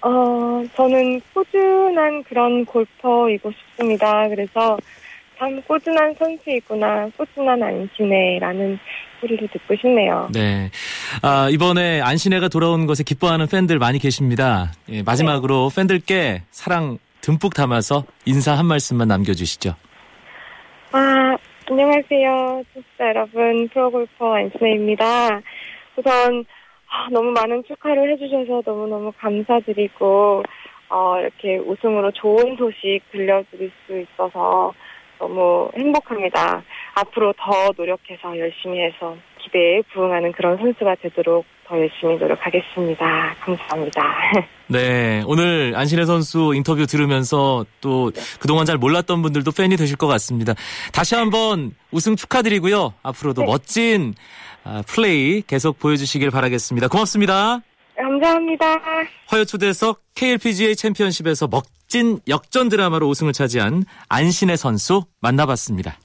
어, 0.03 0.63
저는 0.77 1.21
꾸준한 1.35 2.25
그런 2.25 2.65
골퍼이고 2.65 3.51
싶습니다. 3.53 4.29
그래서 4.29 4.79
참 5.39 5.61
꾸준한 5.63 6.15
선수이구나, 6.19 7.11
꾸준한 7.17 7.63
안신혜라는 7.63 8.79
소리를 9.21 9.49
듣고 9.49 9.77
싶네요. 9.77 10.29
네. 10.33 10.71
아, 11.23 11.49
이번에 11.51 12.01
안신혜가 12.01 12.49
돌아온 12.49 12.87
것에 12.87 13.05
기뻐하는 13.05 13.47
팬들 13.47 13.79
많이 13.79 13.99
계십니다. 13.99 14.73
예, 14.89 15.03
마지막으로 15.03 15.71
팬들께 15.75 16.43
사랑 16.51 16.99
듬뿍 17.21 17.55
담아서 17.55 18.05
인사 18.25 18.53
한 18.53 18.67
말씀만 18.67 19.09
남겨주시죠. 19.09 19.75
아, 20.93 21.37
안녕하세요. 21.69 22.63
청취자 22.73 23.09
여러분, 23.09 23.69
프로골퍼 23.69 24.37
안신혜입니다. 24.37 25.41
우선, 25.97 26.45
아, 26.89 27.09
너무 27.11 27.31
많은 27.33 27.65
축하를 27.67 28.13
해주셔서 28.13 28.63
너무너무 28.65 29.13
감사드리고, 29.19 30.43
어, 30.89 31.19
이렇게 31.21 31.59
우승으로 31.59 32.13
좋은 32.13 32.57
소식 32.57 33.01
들려드릴 33.11 33.73
수 33.87 33.99
있어서 33.99 34.73
너무 35.19 35.71
행복합니다. 35.77 36.63
앞으로 36.95 37.33
더 37.39 37.73
노력해서 37.77 38.39
열심히 38.39 38.81
해서 38.81 39.17
기대에 39.43 39.83
부응하는 39.93 40.33
그런 40.33 40.57
선수가 40.57 40.97
되도록 40.97 41.45
더 41.67 41.79
열심히 41.79 42.17
노력하겠습니다. 42.17 43.35
감사합니다. 43.41 44.03
네. 44.69 45.23
오늘 45.27 45.73
안신혜 45.77 46.05
선수 46.05 46.53
인터뷰 46.55 46.87
들으면서 46.87 47.65
또 47.81 48.13
그동안 48.41 48.67
잘 48.67 48.77
몰랐던 48.77 49.23
분들도 49.23 49.51
팬이 49.53 49.77
되실 49.77 49.97
것 49.97 50.07
같습니다. 50.07 50.55
다시 50.93 51.15
한번 51.15 51.73
우승 51.91 52.17
축하드리고요. 52.17 52.95
앞으로도 53.03 53.43
네. 53.43 53.47
멋진 53.47 54.15
아, 54.65 54.83
플레이 54.87 55.43
계속 55.43 55.79
보여주시길 55.79 56.31
바라겠습니다. 56.31 56.89
고맙습니다. 56.89 57.61
감사합니다. 58.17 58.81
화요 59.27 59.45
초대석 59.45 60.01
KLPGA 60.15 60.77
챔피언십에서 60.77 61.49
멋진 61.49 62.21
역전 62.29 62.69
드라마로 62.69 63.09
우승을 63.09 63.33
차지한 63.33 63.85
안신혜 64.09 64.57
선수 64.57 65.05
만나봤습니다. 65.21 65.99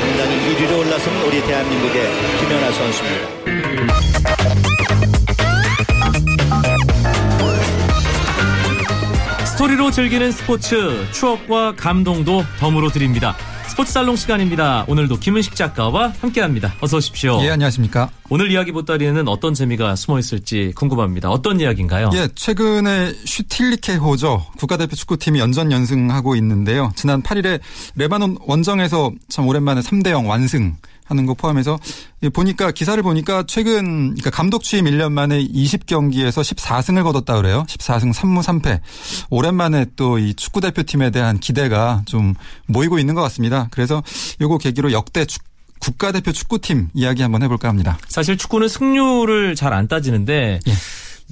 당장이 0.00 0.36
1위로 0.54 0.78
올라선 0.78 1.14
우리 1.26 1.40
대한민국의 1.42 2.02
김연아 2.40 2.72
선수입니다. 2.72 3.61
즐기는 9.92 10.32
스포츠 10.32 11.06
추억과 11.12 11.74
감동도 11.76 12.42
덤으로 12.58 12.88
드립니다. 12.88 13.36
스포츠 13.68 13.92
살롱 13.92 14.16
시간입니다. 14.16 14.86
오늘도 14.88 15.18
김은식 15.18 15.54
작가와 15.54 16.14
함께합니다. 16.20 16.74
어서 16.80 16.96
오십시오. 16.96 17.38
예, 17.42 17.50
안녕하십니까. 17.50 18.10
오늘 18.30 18.50
이야기 18.50 18.72
보따리에는 18.72 19.28
어떤 19.28 19.52
재미가 19.52 19.96
숨어 19.96 20.18
있을지 20.18 20.72
궁금합니다. 20.76 21.30
어떤 21.30 21.60
이야기인가요? 21.60 22.10
예, 22.14 22.28
최근에 22.34 23.12
슈틸리케 23.26 23.96
호죠. 23.96 24.46
국가대표 24.56 24.96
축구팀이 24.96 25.38
연전 25.38 25.70
연승하고 25.70 26.36
있는데요. 26.36 26.90
지난 26.96 27.22
8일에 27.22 27.60
레바논 27.94 28.38
원정에서 28.46 29.12
참 29.28 29.46
오랜만에 29.46 29.82
3대 29.82 30.08
0 30.10 30.26
완승 30.26 30.76
하는 31.04 31.26
거 31.26 31.34
포함해서 31.34 31.78
보니까 32.32 32.70
기사를 32.70 33.02
보니까 33.02 33.44
최근 33.46 34.10
그러니까 34.14 34.30
감독 34.30 34.62
취임 34.62 34.84
1년 34.86 35.12
만에 35.12 35.44
20경기에서 35.44 36.42
14승을 36.42 37.02
거뒀다 37.02 37.36
그래요. 37.36 37.64
14승 37.68 38.12
3무 38.14 38.42
3패. 38.42 38.80
오랜만에 39.30 39.86
또 39.96 40.18
이 40.18 40.34
축구 40.34 40.60
대표팀에 40.60 41.10
대한 41.10 41.38
기대가 41.40 42.02
좀 42.06 42.34
모이고 42.66 42.98
있는 42.98 43.14
것 43.14 43.22
같습니다. 43.22 43.68
그래서 43.70 44.02
요거 44.40 44.58
계기로 44.58 44.92
역대 44.92 45.24
축 45.24 45.42
국가대표 45.80 46.30
축구팀 46.30 46.90
이야기 46.94 47.22
한번 47.22 47.42
해볼까 47.42 47.68
합니다. 47.68 47.98
사실 48.06 48.36
축구는 48.38 48.68
승률을 48.68 49.56
잘 49.56 49.72
안 49.72 49.88
따지는데 49.88 50.60
예. 50.64 50.72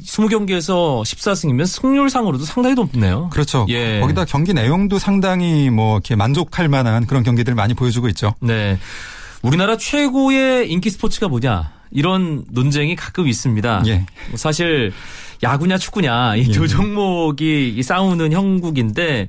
20경기에서 0.04 1.02
14승이면 1.02 1.66
승률상으로도 1.66 2.44
상당히 2.44 2.74
높네요. 2.74 3.28
그렇죠. 3.30 3.66
예. 3.68 4.00
거기다 4.00 4.24
경기 4.24 4.54
내용도 4.54 4.98
상당히 4.98 5.70
뭐 5.70 5.96
이렇게 5.96 6.16
만족할 6.16 6.68
만한 6.68 7.06
그런 7.06 7.22
경기들 7.22 7.54
많이 7.54 7.74
보여주고 7.74 8.08
있죠. 8.08 8.34
네. 8.40 8.78
우리나라 9.42 9.76
최고의 9.76 10.70
인기 10.70 10.90
스포츠가 10.90 11.28
뭐냐 11.28 11.72
이런 11.90 12.44
논쟁이 12.50 12.94
가끔 12.96 13.26
있습니다. 13.26 13.82
예. 13.86 14.06
사실 14.34 14.92
야구냐 15.42 15.78
축구냐 15.78 16.36
이두 16.36 16.64
예. 16.64 16.66
종목이 16.68 17.82
싸우는 17.82 18.32
형국인데 18.32 19.28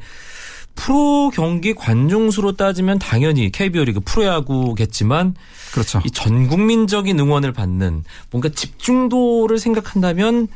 프로 0.76 1.30
경기 1.30 1.74
관중수로 1.74 2.54
따지면 2.54 3.00
당연히 3.00 3.52
KBO 3.52 3.84
리그 3.86 4.00
프로야구겠지만 4.00 5.36
그렇죠. 5.74 6.02
이 6.06 6.10
전 6.12 6.48
국민적인 6.48 7.18
응원을 7.20 7.52
받는 7.54 8.04
뭔가 8.30 8.50
집중도를 8.50 9.58
생각한다면 9.60 10.48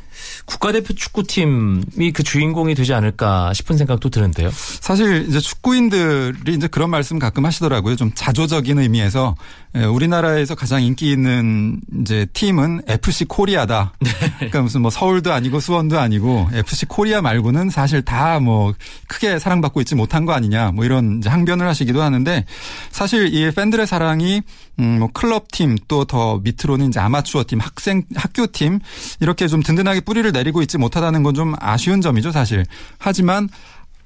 국가대표 0.44 0.94
축구팀이 0.94 2.12
그 2.14 2.22
주인공이 2.22 2.74
되지 2.74 2.94
않을까 2.94 3.52
싶은 3.52 3.76
생각도 3.76 4.08
드는데요. 4.10 4.50
사실 4.52 5.26
이제 5.28 5.40
축구인들이 5.40 6.54
이제 6.54 6.68
그런 6.68 6.90
말씀 6.90 7.18
가끔 7.18 7.44
하시더라고요. 7.46 7.96
좀 7.96 8.12
자조적인 8.14 8.78
의미에서 8.78 9.34
예, 9.76 9.84
우리나라에서 9.84 10.54
가장 10.54 10.82
인기 10.82 11.10
있는 11.10 11.80
이제 12.00 12.26
팀은 12.32 12.82
FC 12.88 13.26
코리아다. 13.26 13.92
네. 14.00 14.10
그러니까 14.36 14.62
무슨 14.62 14.80
뭐 14.82 14.90
서울도 14.90 15.32
아니고 15.32 15.60
수원도 15.60 15.98
아니고 15.98 16.48
FC 16.52 16.86
코리아 16.86 17.20
말고는 17.22 17.70
사실 17.70 18.02
다 18.02 18.36
뭐 18.40 18.74
크게 19.08 19.38
사랑받고 19.38 19.80
있지 19.80 19.94
못한 19.94 20.26
거 20.26 20.32
아니냐. 20.32 20.70
뭐 20.72 20.84
이런 20.84 21.22
항변을 21.24 21.66
하시기도 21.66 22.02
하는데 22.02 22.44
사실 22.90 23.32
이 23.34 23.50
팬들의 23.50 23.86
사랑이 23.86 24.42
음, 24.78 25.00
뭐 25.06 25.10
클럽 25.12 25.50
팀 25.52 25.76
또 25.88 26.04
더 26.04 26.38
밑으로는 26.42 26.88
이제 26.88 27.00
아마추어 27.00 27.44
팀, 27.46 27.60
학생 27.60 28.02
학교 28.16 28.46
팀 28.46 28.80
이렇게 29.20 29.46
좀 29.48 29.62
든든하게 29.62 30.00
뿌리를 30.00 30.30
내리고 30.32 30.62
있지 30.62 30.78
못하다는 30.78 31.22
건 31.22 31.36
좀 31.36 31.54
아쉬운 31.60 32.00
점이죠, 32.00 32.32
사실. 32.32 32.64
하지만 32.98 33.48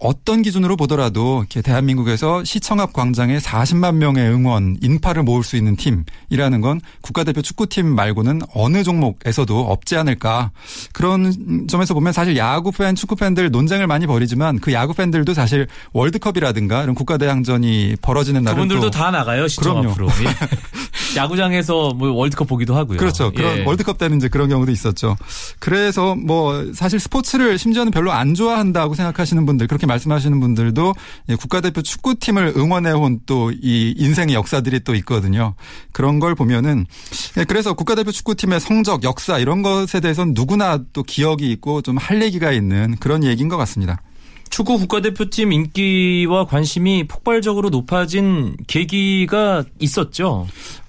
어떤 0.00 0.42
기준으로 0.42 0.76
보더라도 0.76 1.40
이렇게 1.40 1.61
대한민국에서 1.62 2.42
시청 2.45 2.80
앞 2.80 2.92
광장에 2.92 3.38
40만 3.38 3.97
명의 3.97 4.28
응원 4.28 4.76
인파를 4.80 5.23
모을 5.23 5.45
수 5.45 5.57
있는 5.57 5.76
팀이라는 5.76 6.61
건 6.61 6.80
국가대표 7.02 7.42
축구팀 7.42 7.87
말고는 7.87 8.40
어느 8.54 8.83
종목에서도 8.83 9.61
없지 9.61 9.97
않을까 9.97 10.50
그런 10.92 11.66
점에서 11.69 11.92
보면 11.95 12.12
사실 12.12 12.37
야구 12.37 12.73
팬, 12.73 12.95
축구 12.95 13.14
팬들 13.14 13.50
논쟁을 13.50 13.87
많이 13.87 14.07
벌이지만 14.07 14.59
그 14.59 14.73
야구 14.73 14.95
팬들도 14.95 15.35
사실 15.35 15.69
월드컵이라든가 15.92 16.83
이런 16.83 16.95
국가대항전이 16.95 17.97
벌어지는 18.00 18.42
날은 18.42 18.57
그분들도 18.57 18.90
다 18.90 19.11
나가요 19.11 19.49
시청 19.49 19.80
그럼요. 19.80 19.90
앞으로 19.90 20.07
예. 20.07 20.80
야구장에서 21.16 21.92
뭐 21.95 22.12
월드컵 22.12 22.47
보기도 22.49 22.76
하고요. 22.76 22.99
그렇죠. 22.99 23.33
그런 23.33 23.59
예. 23.59 23.64
월드컵 23.64 23.99
때는 23.99 24.19
이제 24.19 24.28
그런 24.28 24.49
경우도 24.49 24.71
있었죠. 24.71 25.16
그래서 25.59 26.14
뭐 26.14 26.73
사실 26.73 27.00
스포츠를 27.00 27.59
심지어는 27.59 27.90
별로 27.90 28.12
안 28.12 28.35
좋아한다고 28.35 28.95
생각하시는 28.95 29.45
분들 29.45 29.66
그렇게 29.66 29.87
말씀하시는 29.90 30.38
분들도 30.40 30.94
국가대표 31.38 31.82
축구팀을 31.82 32.54
응원해온 32.56 33.20
또 33.26 33.50
이 33.62 33.94
인생의 33.99 34.35
역사들이 34.35 34.80
또 34.80 34.94
있거든요. 34.97 35.54
그런 35.92 36.18
걸 36.20 36.35
보면은 36.35 36.87
예, 37.37 37.44
그래서 37.44 37.75
국가대표 37.75 38.12
축구팀의 38.12 38.61
성적, 38.61 39.02
역사 39.04 39.38
이런 39.38 39.62
것에 39.62 40.00
대해서는 40.00 40.35
누구나 40.35 40.78
또 40.92 41.02
기억이 41.02 41.50
있고 41.52 41.82
좀 41.82 41.99
할 42.00 42.23
얘기가 42.23 42.50
있는 42.52 42.97
그런 43.00 43.25
얘기인 43.25 43.49
것 43.49 43.56
같습니다. 43.59 44.00
축구 44.50 44.78
국가대표팀 44.78 45.52
인기와 45.52 46.45
관심이 46.45 47.07
폭발적으로 47.07 47.71
높아진 47.71 48.57
계기가 48.66 49.64
있었죠. 49.79 50.48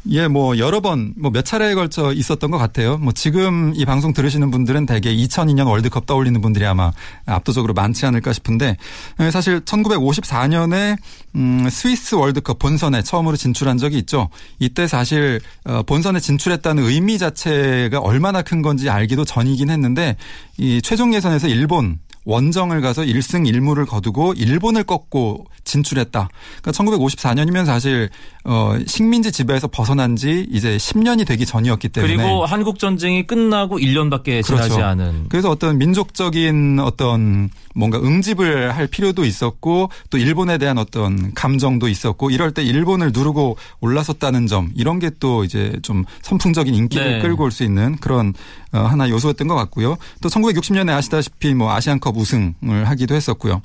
예, 0.10 0.28
뭐 0.28 0.58
여러 0.58 0.80
번, 0.82 1.14
뭐 1.16 1.30
몇 1.32 1.46
차례에 1.46 1.76
걸쳐 1.76 2.12
있었던 2.12 2.50
것 2.50 2.58
같아요. 2.58 2.98
뭐 2.98 3.14
지금 3.14 3.72
이 3.76 3.86
방송 3.86 4.14
들으시는 4.14 4.50
분들은 4.50 4.88
대개 4.88 5.16
2002년 5.16 5.68
월드컵 5.68 6.08
떠올리는 6.08 6.42
분들이 6.42 6.66
아마 6.66 6.92
압도적으로 7.28 7.74
많지 7.76 8.06
않을까 8.08 8.34
싶은데 8.34 8.78
예, 9.20 9.32
사실 9.32 9.62
1954년에 9.62 10.98
음 11.36 11.70
스위스 11.70 12.16
월드컵 12.16 12.58
본선에 12.58 13.04
처음으로 13.04 13.38
진출한 13.38 13.78
적이 13.78 14.00
있죠. 14.00 14.30
이때 14.60 14.88
사실 14.88 15.40
어, 15.66 15.84
본선에 15.84 16.20
진출했다는 16.20 16.84
의미 16.84 17.20
자체가 17.20 18.00
얼마나 18.00 18.42
큰 18.42 18.64
건지 18.64 18.90
알기도 18.90 19.24
전이긴 19.24 19.70
했는데 19.70 20.18
이 20.58 20.82
최종 20.82 21.14
예선에서 21.14 21.48
일본 21.48 22.00
원정을 22.26 22.82
가서 22.82 23.04
1승 23.04 23.50
1무를 23.50 23.88
거두고 23.88 24.34
일본을 24.34 24.84
꺾고 24.84 25.46
진출했다. 25.64 26.28
그러니까 26.62 26.84
1954년이면 26.84 27.66
사실 27.66 28.10
어 28.44 28.76
식민지 28.88 29.32
지배에서 29.32 29.68
벗어난 29.68 30.16
지 30.16 30.48
이제 30.52 30.78
10년이 30.78 31.28
되기 31.28 31.46
전이었기 31.46 31.90
때문에 31.90 32.16
그리고 32.16 32.46
한국 32.46 32.80
전쟁이 32.80 33.28
끝나고 33.28 33.78
1년밖에 33.78 34.44
지나지 34.44 34.70
그렇죠. 34.70 34.84
않은 34.84 35.26
그래서 35.30 35.50
어떤 35.52 35.78
민족적인 35.78 36.80
어떤 36.80 37.50
뭔가 37.76 38.00
응집을 38.00 38.76
할 38.76 38.88
필요도 38.88 39.24
있었고 39.24 39.90
또 40.10 40.18
일본에 40.18 40.58
대한 40.58 40.78
어떤 40.78 41.34
감정도 41.36 41.88
있었고 41.88 42.32
이럴 42.32 42.52
때 42.52 42.64
일본을 42.64 43.12
누르고 43.14 43.58
올라섰다는 43.82 44.48
점 44.48 44.72
이런 44.76 45.00
게 45.00 45.12
또 45.20 45.44
이제 45.44 45.78
좀 45.84 46.04
선풍적인 46.24 46.74
인기를 46.74 47.18
네. 47.18 47.20
끌고 47.22 47.44
올 47.44 47.52
수 47.52 47.64
있는 47.64 47.98
그런 47.98 48.30
어, 48.30 48.34
하나 48.72 49.10
요소였던 49.10 49.48
것 49.48 49.56
같고요. 49.56 49.98
또 50.22 50.30
1960년에 50.30 50.90
아시다시피 50.90 51.54
뭐 51.54 51.74
아시안컵 51.74 52.18
우승을 52.18 52.88
하기도 52.88 53.16
했었고요. 53.16 53.62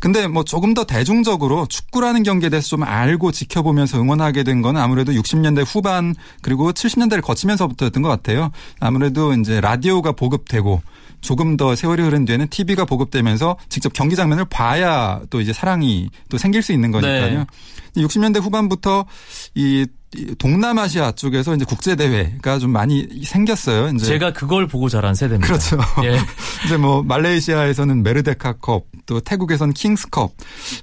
근데 0.00 0.26
뭐 0.26 0.44
조금 0.44 0.74
더 0.74 0.84
대중적으로 0.84 1.66
축구라는 1.66 2.22
경기에 2.22 2.48
대해서 2.50 2.68
좀 2.68 2.82
알고 2.82 3.32
지켜보면서 3.32 4.00
응원하게 4.00 4.44
된건 4.44 4.76
아무래도 4.76 5.12
60년대 5.12 5.64
후반 5.66 6.14
그리고 6.42 6.72
70년대를 6.72 7.22
거치면서부터였던 7.22 8.02
것 8.02 8.08
같아요. 8.08 8.50
아무래도 8.80 9.32
이제 9.34 9.60
라디오가 9.60 10.12
보급되고 10.12 10.82
조금 11.20 11.56
더 11.56 11.74
세월이 11.74 12.02
흐른 12.02 12.26
뒤에는 12.26 12.48
TV가 12.48 12.84
보급되면서 12.84 13.56
직접 13.70 13.92
경기 13.94 14.14
장면을 14.14 14.44
봐야 14.44 15.20
또 15.30 15.40
이제 15.40 15.54
사랑이 15.54 16.10
또 16.28 16.36
생길 16.36 16.62
수 16.62 16.72
있는 16.72 16.90
거니까요. 16.90 17.38
네. 17.38 18.02
60년대 18.02 18.42
후반부터 18.42 19.06
이 19.54 19.86
동남아시아 20.38 21.12
쪽에서 21.12 21.54
이제 21.54 21.64
국제 21.64 21.96
대회가 21.96 22.58
좀 22.58 22.70
많이 22.70 23.06
생겼어요. 23.24 23.88
이제 23.94 24.06
제가 24.06 24.32
그걸 24.32 24.66
보고 24.66 24.88
자란 24.88 25.14
세대입니다. 25.14 25.46
그렇죠. 25.46 25.78
예. 26.04 26.18
이제 26.64 26.76
뭐 26.76 27.02
말레이시아에서는 27.02 28.02
메르데카컵, 28.02 28.86
또 29.06 29.20
태국에서는 29.20 29.74
킹스컵. 29.74 30.32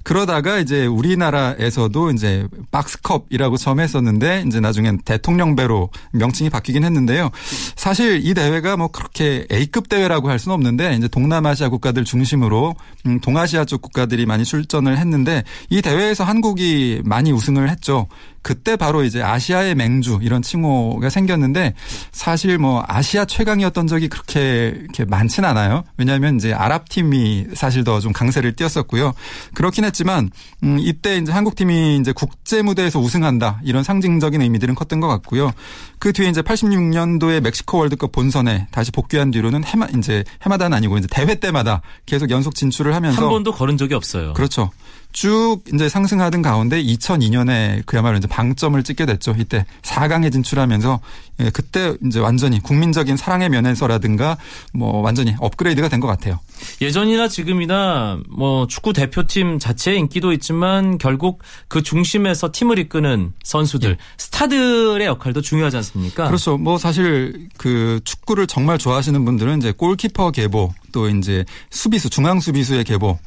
그러다가 0.04 0.60
이제 0.60 0.86
우리나라에서도 0.86 2.12
이제 2.12 2.48
박스컵이라고 2.72 3.58
처음 3.58 3.80
했었는데 3.80 4.44
이제 4.48 4.60
나중엔 4.60 5.02
대통령 5.04 5.56
배로 5.56 5.90
명칭이 6.12 6.50
바뀌긴 6.50 6.84
했는데요. 6.84 7.30
사실 7.76 8.26
이 8.26 8.34
대회가 8.34 8.78
뭐 8.78 8.88
그렇게 8.88 9.46
A급 9.52 9.90
대회라고 9.90 10.30
할 10.30 10.40
수는 10.40 10.54
없는데 10.54 10.96
이제 10.96 11.08
동남아시아 11.08 11.70
국가들 11.70 12.06
중심으로 12.06 12.76
음, 13.08 13.20
동아시아 13.20 13.66
쪽 13.66 13.82
국가들이 13.82 14.26
많이 14.26 14.44
출전을 14.44 14.98
했는데 14.98 15.44
이 15.70 15.82
대회에서 15.82 16.24
한국이 16.24 17.02
많이 17.06 17.32
우승을 17.32 17.70
했죠. 17.70 18.08
그때 18.42 18.76
바로 18.76 19.04
이제 19.04 19.22
아시아의 19.22 19.76
맹주 19.76 20.20
이런 20.22 20.42
칭호가 20.42 21.10
생겼는데 21.10 21.76
사실 22.12 22.58
뭐 22.58 22.84
아시아 22.88 23.26
최강이었던 23.26 23.88
적이 23.88 24.10
그렇게 24.10 24.74
이렇게 24.82 25.06
많진 25.06 25.46
않아요. 25.46 25.84
왜냐하면 25.98 26.36
이제 26.36 26.52
아랍 26.54 26.90
팀이 26.90 27.48
사실 27.54 27.84
더 27.84 28.02
좀 28.02 28.12
강세를 28.14 28.54
띄었었고요. 28.54 29.14
그렇긴 29.54 29.86
했지만 29.86 30.32
음 30.64 30.78
이때 30.80 31.18
이제 31.18 31.32
한국 31.32 31.56
팀이 31.56 31.98
이제 31.98 32.12
국제 32.12 32.62
무대에서 32.62 33.00
우승한다 33.00 33.62
이런 33.64 33.84
상징적인 33.84 34.42
의미들은 34.42 34.76
컸던 34.76 35.00
것 35.00 35.08
같고요. 35.08 35.52
그 36.00 36.12
뒤에 36.12 36.30
이제 36.30 36.42
86년도에 36.42 37.42
멕시코 37.42 37.78
월드컵 37.78 38.12
본선에 38.12 38.68
다시 38.72 38.92
복귀한 38.92 39.32
뒤로는 39.32 39.64
해마 39.64 39.88
이제 39.98 40.24
해마다는 40.42 40.76
아니고 40.76 40.98
이제 40.98 41.08
대회 41.12 41.36
때마다 41.36 41.82
계속 42.06 42.30
연속 42.32 42.56
진출을 42.56 42.96
하면서 42.96 43.22
한 43.22 43.30
번도 43.30 43.52
걸은 43.54 43.78
적이 43.78 43.94
없어요. 43.94 44.34
그렇죠. 44.34 44.72
쭉 45.12 45.60
이제 45.74 45.90
상승하던 45.90 46.42
가운데 46.42 46.82
2002년에 46.84 47.86
그야말로 47.86 48.18
이제 48.18 48.28
방점을 48.28 48.82
찍게 48.84 49.06
됐죠. 49.06 49.36
이때 49.38 49.66
4강에 49.82 50.32
진출하면서 50.32 51.00
예, 51.42 51.50
그때 51.50 51.94
이제 52.06 52.20
완전히 52.20 52.60
국민적인 52.62 53.18
사랑의 53.18 53.50
면에서라든가 53.50 54.38
뭐 54.74 55.02
완전히 55.02 55.36
업그레이드가 55.40 55.88
된 55.88 56.02
것 56.02 56.08
같아요. 56.08 56.40
예전이나 56.82 57.28
지금이나 57.28 58.20
뭐 58.28 58.66
축구 58.68 58.92
대표팀 58.94 59.60
자체의 59.60 60.00
인기도 60.00 60.32
있지만 60.34 60.98
결국 60.98 61.44
그 61.68 61.84
중심에서 61.84 62.50
팀을 62.52 62.80
이끄는 62.80 63.34
선수들, 63.44 63.98
스타들의 64.18 65.06
역할도 65.06 65.42
중요하지 65.42 65.78
않습니까? 65.78 66.26
그렇죠. 66.28 66.58
뭐 66.58 66.78
사실 66.80 67.50
그 67.58 68.00
축구를 68.04 68.48
정말 68.48 68.80
좋아하시는 68.80 69.24
분들은 69.24 69.60
이제 69.60 69.72
골키퍼 69.72 70.32
계보 70.32 70.74
또 70.92 71.10
이제 71.10 71.44
수비수 71.70 72.10
중앙 72.10 72.40
수비수의 72.40 72.84
계보 72.84 73.18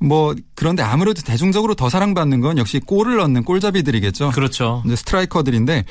뭐 0.00 0.34
그런데 0.54 0.82
아무래도 0.82 1.22
대중적으로 1.22 1.74
더 1.74 1.88
사랑받는 1.88 2.40
건 2.40 2.58
역시 2.58 2.80
골을 2.80 3.16
넣는 3.16 3.44
골잡이들이겠죠. 3.44 4.30
그렇죠. 4.30 4.82
이제 4.86 4.96
스트라이커들인데 4.96 5.84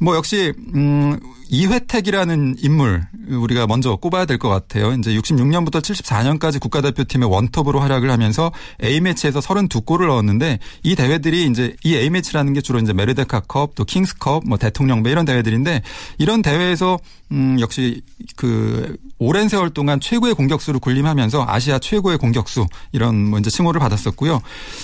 뭐 0.00 0.16
역시 0.16 0.52
음 0.74 1.18
이회택이라는 1.52 2.56
인물 2.62 3.02
우리가 3.28 3.66
먼저 3.66 3.96
꼽아야 3.96 4.24
될 4.24 4.40
것 4.40 4.48
같아요. 4.48 4.92
이제 4.94 5.12
66년부터 5.14 5.82
74년까지 5.82 6.60
국가대표팀의 6.60 7.28
원톱으로 7.30 7.78
활약을 7.80 8.10
하면서 8.10 8.50
A매치에서 8.82 9.40
32골을 9.40 10.06
넣었는데 10.06 10.58
이 10.82 10.94
대회들이 10.94 11.46
이제 11.46 11.76
이 11.84 11.94
A매치라는 11.96 12.54
게 12.54 12.60
주로 12.60 12.78
이제 12.78 12.92
메르데카컵 12.92 13.74
또 13.74 13.84
킹스컵 13.84 14.44
뭐 14.46 14.56
대통령배 14.58 15.10
이런 15.10 15.24
대회들인데 15.26 15.82
이런 16.18 16.40
대회에서 16.40 16.98
음 17.32 17.58
역시 17.60 18.00
그 18.36 18.96
오랜 19.18 19.48
세월 19.48 19.70
동안 19.70 20.00
최고의 20.00 20.34
공격수 20.34 20.69
로 20.72 20.78
군림하면서 20.78 21.46
아시아 21.48 21.78
최고의 21.78 22.18
공격수 22.18 22.66
이런 22.92 23.30
뭐 23.30 23.38
이제 23.38 23.50
칭호를 23.50 23.80
받았었고요. 23.80 24.40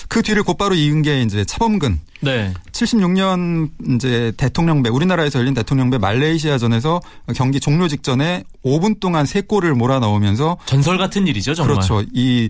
그 0.09 0.23
뒤를 0.23 0.43
곧바로 0.43 0.75
이은 0.75 1.03
게 1.03 1.23
이제 1.23 1.45
차범근 1.45 2.01
네. 2.21 2.53
76년 2.73 3.71
이제 3.95 4.33
대통령배 4.37 4.89
우리나라에서 4.89 5.39
열린 5.39 5.55
대통령배 5.55 5.99
말레이시아전에서 5.99 7.01
경기 7.35 7.61
종료 7.61 7.89
직전에 7.89 8.45
5분 8.65 9.01
동안 9.01 9.27
3골을 9.27 9.75
몰아 9.75 9.99
넣으면서 10.01 10.57
전설 10.65 10.99
같은 10.99 11.27
일이죠, 11.27 11.55
정말. 11.55 11.77
그렇죠. 11.77 12.03
이 12.13 12.49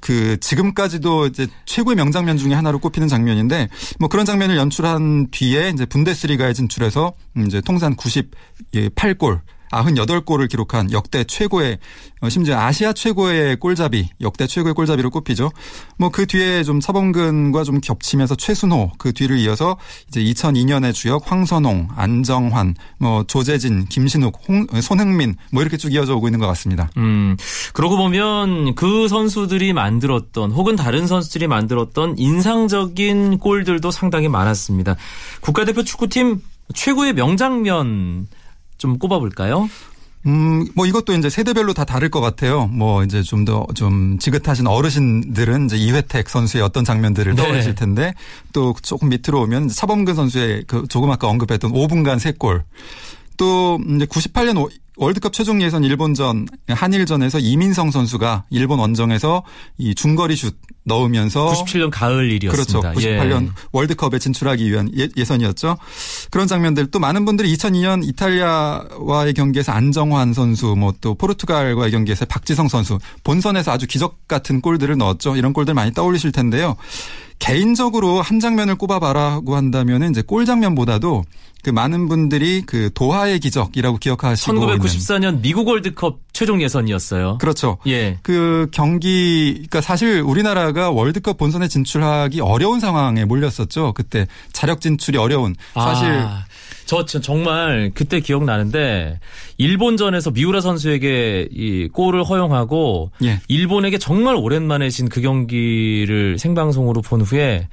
그 0.00 0.38
지금까지도 0.38 1.26
이제 1.26 1.46
최고의 1.64 1.96
명장면 1.96 2.36
중에 2.36 2.54
하나로 2.54 2.78
꼽히는 2.78 3.08
장면인데 3.08 3.68
뭐 3.98 4.08
그런 4.08 4.24
장면을 4.24 4.56
연출한 4.56 5.28
뒤에 5.30 5.70
이제 5.70 5.84
분데스리가에 5.84 6.52
진출해서 6.52 7.12
이제 7.44 7.60
통산 7.60 7.96
98골 7.96 9.40
98골을 9.84 10.48
기록한 10.48 10.90
역대 10.90 11.22
최고의 11.24 11.78
어, 12.22 12.28
심지어 12.28 12.58
아시아 12.58 12.92
최고의 12.92 13.56
골잡이 13.56 14.08
역대 14.20 14.46
최고의 14.46 14.74
골잡이로 14.74 15.10
꼽히죠. 15.10 15.52
뭐 15.98 16.10
그 16.16 16.24
뒤에 16.24 16.62
좀 16.64 16.80
차범근과 16.80 17.62
좀 17.62 17.78
겹치면서 17.82 18.36
최순호 18.36 18.92
그 18.96 19.12
뒤를 19.12 19.38
이어서 19.40 19.76
이제 20.08 20.22
2002년의 20.22 20.94
주역 20.94 21.30
황선홍, 21.30 21.88
안정환, 21.94 22.74
뭐 22.98 23.22
조재진, 23.24 23.84
김신욱, 23.84 24.40
홍, 24.48 24.66
손흥민 24.80 25.36
뭐 25.52 25.60
이렇게 25.60 25.76
쭉 25.76 25.92
이어져 25.92 26.16
오고 26.16 26.28
있는 26.28 26.40
것 26.40 26.46
같습니다. 26.46 26.88
음, 26.96 27.36
그러고 27.74 27.98
보면 27.98 28.74
그 28.76 29.08
선수들이 29.08 29.74
만들었던 29.74 30.52
혹은 30.52 30.74
다른 30.74 31.06
선수들이 31.06 31.48
만들었던 31.48 32.16
인상적인 32.16 33.36
골들도 33.36 33.90
상당히 33.90 34.28
많았습니다. 34.28 34.96
국가대표 35.42 35.82
축구팀 35.82 36.40
최고의 36.74 37.12
명장면 37.12 38.26
좀 38.78 38.98
꼽아볼까요? 38.98 39.68
음, 40.26 40.66
뭐 40.74 40.86
이것도 40.86 41.12
이제 41.12 41.30
세대별로 41.30 41.72
다 41.72 41.84
다를 41.84 42.08
것 42.10 42.20
같아요. 42.20 42.66
뭐 42.66 43.04
이제 43.04 43.22
좀 43.22 43.44
더좀 43.44 44.18
지긋하신 44.18 44.66
어르신들은 44.66 45.66
이제 45.66 45.76
이회택 45.76 46.28
선수의 46.28 46.64
어떤 46.64 46.84
장면들을 46.84 47.34
네. 47.34 47.42
떠올리실 47.42 47.76
텐데 47.76 48.12
또 48.52 48.74
조금 48.82 49.08
밑으로 49.10 49.42
오면 49.42 49.68
차범근 49.68 50.14
선수의 50.16 50.64
그 50.66 50.86
조금 50.88 51.10
아까 51.12 51.28
언급했던 51.28 51.72
5분간 51.72 52.18
3골 52.18 52.62
또 53.36 53.78
이제 53.94 54.06
98년 54.06 54.60
오- 54.60 54.70
월드컵 54.96 55.32
최종 55.32 55.62
예선 55.62 55.84
일본전 55.84 56.46
한일전에서 56.68 57.38
이민성 57.38 57.90
선수가 57.90 58.44
일본 58.50 58.78
원정에서 58.78 59.42
이 59.78 59.94
중거리 59.94 60.36
슛 60.36 60.56
넣으면서 60.84 61.52
97년 61.52 61.90
가을 61.90 62.30
일이었습니다. 62.30 62.92
그렇죠. 62.92 63.00
98년 63.00 63.46
예. 63.46 63.50
월드컵에 63.72 64.18
진출하기 64.18 64.70
위한 64.70 64.90
예, 64.96 65.08
예선이었죠. 65.16 65.76
그런 66.30 66.46
장면들 66.46 66.90
또 66.90 66.98
많은 66.98 67.24
분들이 67.24 67.54
2002년 67.54 68.06
이탈리아와의 68.06 69.34
경기에서 69.34 69.72
안정환 69.72 70.32
선수 70.32 70.74
뭐 70.76 70.96
또 71.00 71.14
포르투갈과의 71.14 71.90
경기에서 71.90 72.24
박지성 72.24 72.68
선수 72.68 72.98
본선에서 73.22 73.70
아주 73.70 73.86
기적 73.86 74.26
같은 74.28 74.60
골들을 74.60 74.96
넣었죠. 74.96 75.36
이런 75.36 75.52
골들 75.52 75.74
많이 75.74 75.92
떠올리실 75.92 76.32
텐데요. 76.32 76.76
개인적으로 77.38 78.22
한 78.22 78.40
장면을 78.40 78.76
꼽아봐라고 78.76 79.56
한다면 79.56 80.10
이제 80.10 80.22
골 80.22 80.46
장면보다도 80.46 81.22
그 81.66 81.70
많은 81.70 82.06
분들이 82.06 82.62
그 82.64 82.90
도하의 82.94 83.40
기적이라고 83.40 83.96
기억하시고 83.98 84.54
있는 84.54 84.78
1994년 84.78 85.40
미국 85.40 85.66
월드컵 85.66 86.20
최종 86.32 86.62
예선이었어요. 86.62 87.38
그렇죠. 87.38 87.78
예. 87.88 88.20
그 88.22 88.68
경기, 88.70 89.54
그러니까 89.54 89.80
사실 89.80 90.20
우리나라가 90.20 90.92
월드컵 90.92 91.38
본선에 91.38 91.66
진출하기 91.66 92.40
어려운 92.40 92.78
상황에 92.78 93.24
몰렸었죠. 93.24 93.94
그때 93.94 94.28
자력 94.52 94.80
진출이 94.80 95.18
어려운. 95.18 95.56
사실 95.74 96.06
아, 96.08 96.44
저, 96.84 97.04
저 97.04 97.20
정말 97.20 97.90
그때 97.92 98.20
기억나는데 98.20 99.18
일본전에서 99.58 100.30
미우라 100.30 100.60
선수에게 100.60 101.48
이 101.50 101.88
골을 101.92 102.22
허용하고 102.22 103.10
예. 103.24 103.40
일본에게 103.48 103.98
정말 103.98 104.36
오랜만에 104.36 104.88
진 104.88 105.08
그 105.08 105.20
경기를 105.20 106.38
생방송으로 106.38 107.02
본 107.02 107.22
후에 107.22 107.66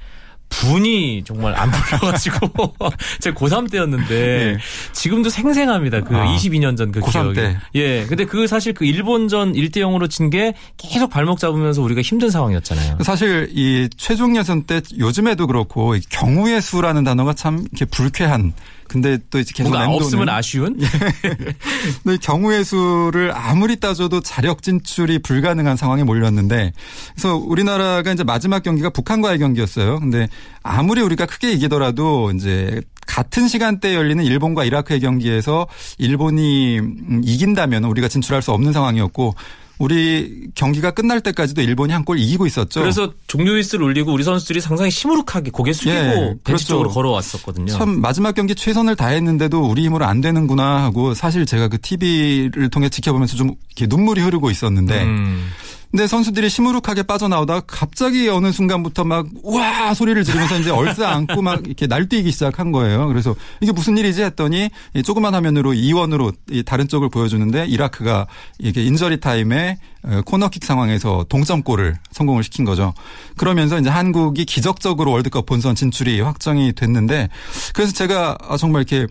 분이 0.48 1.24
정말 1.24 1.54
안 1.54 1.70
풀려가지고 1.70 2.74
제가 3.20 3.36
고3 3.38 3.70
때였는데 3.70 4.08
네. 4.54 4.58
지금도 4.92 5.28
생생합니다. 5.28 6.02
그 6.02 6.16
아, 6.16 6.24
22년 6.36 6.76
전그 6.76 7.00
고3 7.00 7.12
기억이. 7.34 7.34
때. 7.34 7.58
예. 7.74 8.06
근데 8.06 8.24
그 8.24 8.46
사실 8.46 8.72
그 8.72 8.84
일본전 8.84 9.54
1대 9.54 9.78
0으로 9.78 10.08
진 10.08 10.30
게 10.30 10.54
계속 10.78 11.10
발목 11.10 11.38
잡으면서 11.38 11.82
우리가 11.82 12.00
힘든 12.00 12.30
상황이었잖아요. 12.30 12.98
사실 13.02 13.50
이 13.54 13.88
최종 13.96 14.36
예선 14.36 14.62
때 14.64 14.80
요즘에도 14.98 15.46
그렇고 15.46 15.96
이 15.96 16.00
경우의 16.08 16.62
수라는 16.62 17.04
단어가 17.04 17.34
참 17.34 17.58
이렇게 17.70 17.84
불쾌한. 17.84 18.52
근데 18.88 19.18
또 19.30 19.38
이제 19.38 19.52
계속 19.54 19.70
뭔가 19.70 19.86
맴도는 19.86 20.04
없으면 20.04 20.28
아쉬운? 20.28 20.78
근데 22.02 22.18
경우의 22.20 22.64
수를 22.64 23.32
아무리 23.34 23.76
따져도 23.76 24.20
자력 24.20 24.62
진출이 24.62 25.20
불가능한 25.20 25.76
상황에 25.76 26.04
몰렸는데 26.04 26.72
그래서 27.14 27.36
우리나라가 27.36 28.12
이제 28.12 28.24
마지막 28.24 28.62
경기가 28.62 28.90
북한과의 28.90 29.38
경기였어요. 29.38 30.00
근데 30.00 30.28
아무리 30.62 31.00
우리가 31.00 31.26
크게 31.26 31.52
이기더라도 31.52 32.30
이제 32.32 32.80
같은 33.06 33.48
시간대에 33.48 33.94
열리는 33.94 34.22
일본과 34.24 34.64
이라크의 34.64 35.00
경기에서 35.00 35.66
일본이 35.98 36.78
음, 36.78 37.20
이긴다면 37.24 37.84
우리가 37.84 38.08
진출할 38.08 38.42
수 38.42 38.52
없는 38.52 38.72
상황이었고 38.72 39.34
우리 39.78 40.48
경기가 40.54 40.92
끝날 40.92 41.20
때까지도 41.20 41.60
일본이 41.62 41.92
한 41.92 42.04
골 42.04 42.18
이기고 42.18 42.46
있었죠. 42.46 42.80
그래서 42.80 43.12
종료 43.26 43.52
휘스를 43.56 43.84
울리고 43.86 44.12
우리 44.12 44.24
선수들이 44.24 44.60
상당히 44.60 44.90
시무룩하게 44.90 45.50
고개 45.50 45.72
숙이고 45.72 45.94
예, 45.94 46.14
벤치 46.14 46.40
그렇죠. 46.44 46.66
쪽으로 46.66 46.90
걸어왔었거든요. 46.90 47.72
참 47.72 48.00
마지막 48.00 48.34
경기 48.34 48.54
최선을 48.54 48.94
다했는데도 48.94 49.62
우리 49.62 49.84
힘으로 49.86 50.04
안 50.04 50.20
되는구나 50.20 50.82
하고 50.84 51.14
사실 51.14 51.46
제가 51.46 51.68
그 51.68 51.80
TV를 51.80 52.68
통해 52.68 52.88
지켜보면서 52.90 53.36
좀 53.36 53.52
이렇게 53.74 53.86
눈물이 53.88 54.20
흐르고 54.20 54.50
있었는데 54.50 55.02
음. 55.02 55.48
근데 55.94 56.08
선수들이 56.08 56.50
시무룩하게 56.50 57.04
빠져나오다가 57.04 57.62
갑자기 57.68 58.28
어느 58.28 58.50
순간부터 58.50 59.04
막 59.04 59.28
우와 59.44 59.94
소리를 59.94 60.24
지르면서 60.24 60.58
이제 60.58 60.70
얼싸 60.70 61.10
안고 61.10 61.40
막 61.40 61.64
이렇게 61.64 61.86
날뛰기 61.86 62.32
시작한 62.32 62.72
거예요. 62.72 63.06
그래서 63.06 63.36
이게 63.60 63.70
무슨 63.70 63.96
일이지 63.96 64.24
했더니 64.24 64.70
이 64.94 65.02
조그만 65.04 65.36
화면으로 65.36 65.72
이원으로 65.72 66.32
이 66.50 66.64
다른 66.64 66.88
쪽을 66.88 67.10
보여주는데 67.10 67.66
이라크가 67.66 68.26
이게 68.58 68.82
인저리 68.82 69.20
타임에 69.20 69.78
어, 70.02 70.22
코너킥 70.26 70.64
상황에서 70.64 71.26
동점골을 71.28 71.94
성공을 72.10 72.42
시킨 72.42 72.64
거죠. 72.64 72.92
그러면서 73.36 73.78
이제 73.78 73.88
한국이 73.88 74.46
기적적으로 74.46 75.12
월드컵 75.12 75.46
본선 75.46 75.76
진출이 75.76 76.20
확정이 76.22 76.72
됐는데 76.72 77.28
그래서 77.72 77.92
제가 77.92 78.36
아, 78.48 78.56
정말 78.56 78.82
이렇게 78.82 79.06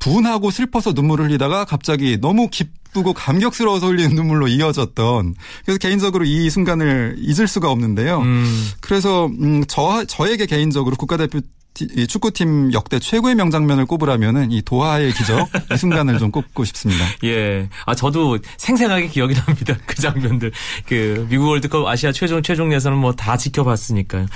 분하고 0.00 0.50
슬퍼서 0.50 0.92
눈물을 0.92 1.30
흘리다가 1.30 1.64
갑자기 1.64 2.18
너무 2.20 2.50
기쁘고 2.96 3.12
감격스러워서 3.12 3.88
흘리는 3.88 4.14
눈물로 4.14 4.48
이어졌던 4.48 5.34
그래서 5.64 5.78
개인적으로 5.78 6.24
이 6.24 6.48
순간을 6.48 7.16
잊을 7.18 7.46
수가 7.46 7.70
없는데요. 7.70 8.20
음. 8.20 8.68
그래서 8.80 9.26
음, 9.26 9.64
저 9.68 10.04
저에게 10.06 10.46
개인적으로 10.46 10.96
국가대표 10.96 11.40
티- 11.40 11.46
이 11.80 12.06
축구팀 12.06 12.72
역대 12.72 12.98
최고의 12.98 13.34
명장면을 13.34 13.86
꼽으라면은 13.86 14.52
이 14.52 14.62
도하의 14.62 15.12
기적 15.12 15.48
이 15.72 15.76
순간을 15.76 16.18
좀 16.18 16.30
꼽고 16.30 16.64
싶습니다. 16.64 17.04
예. 17.24 17.68
아, 17.84 17.94
저도 17.94 18.38
생생하게 18.56 19.08
기억이 19.08 19.34
납니다. 19.34 19.76
그 19.84 19.96
장면들. 19.96 20.52
그, 20.86 21.26
미국 21.28 21.48
월드컵 21.48 21.86
아시아 21.86 22.12
최종, 22.12 22.40
최종 22.42 22.72
예선은 22.72 22.98
뭐 22.98 23.16
다 23.16 23.36
지켜봤으니까요. 23.36 24.26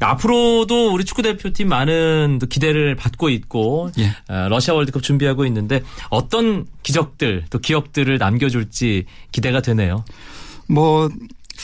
앞으로도 0.00 0.92
우리 0.92 1.04
축구 1.04 1.22
대표팀 1.22 1.68
많은 1.68 2.38
또 2.40 2.46
기대를 2.46 2.94
받고 2.94 3.30
있고, 3.30 3.90
예. 3.98 4.14
어, 4.28 4.48
러시아 4.48 4.74
월드컵 4.74 5.02
준비하고 5.02 5.46
있는데 5.46 5.82
어떤 6.10 6.66
기적들, 6.82 7.46
또 7.50 7.58
기억들을 7.58 8.18
남겨줄지 8.18 9.06
기대가 9.32 9.60
되네요. 9.62 10.04
뭐 10.68 11.08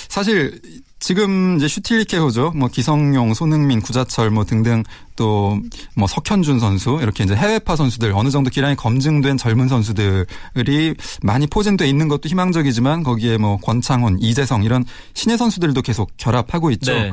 사실 0.08 0.60
지금 1.02 1.56
이제 1.56 1.66
슈틸리케호죠. 1.66 2.52
뭐 2.54 2.68
기성용, 2.68 3.34
손흥민, 3.34 3.82
구자철 3.82 4.30
뭐 4.30 4.44
등등 4.44 4.84
또 5.16 5.58
뭐 5.94 6.06
석현준 6.08 6.58
선수 6.58 6.98
이렇게 7.02 7.24
이제 7.24 7.34
해외파 7.34 7.76
선수들 7.76 8.12
어느 8.14 8.30
정도 8.30 8.50
기량이 8.50 8.76
검증된 8.76 9.36
젊은 9.36 9.68
선수들이 9.68 10.94
많이 11.22 11.46
포진돼 11.46 11.88
있는 11.88 12.08
것도 12.08 12.28
희망적이지만 12.28 13.02
거기에 13.02 13.36
뭐 13.38 13.58
권창훈, 13.58 14.18
이재성 14.20 14.64
이런 14.64 14.84
신예 15.14 15.36
선수들도 15.36 15.82
계속 15.82 16.10
결합하고 16.16 16.70
있죠. 16.72 16.92
네. 16.92 17.12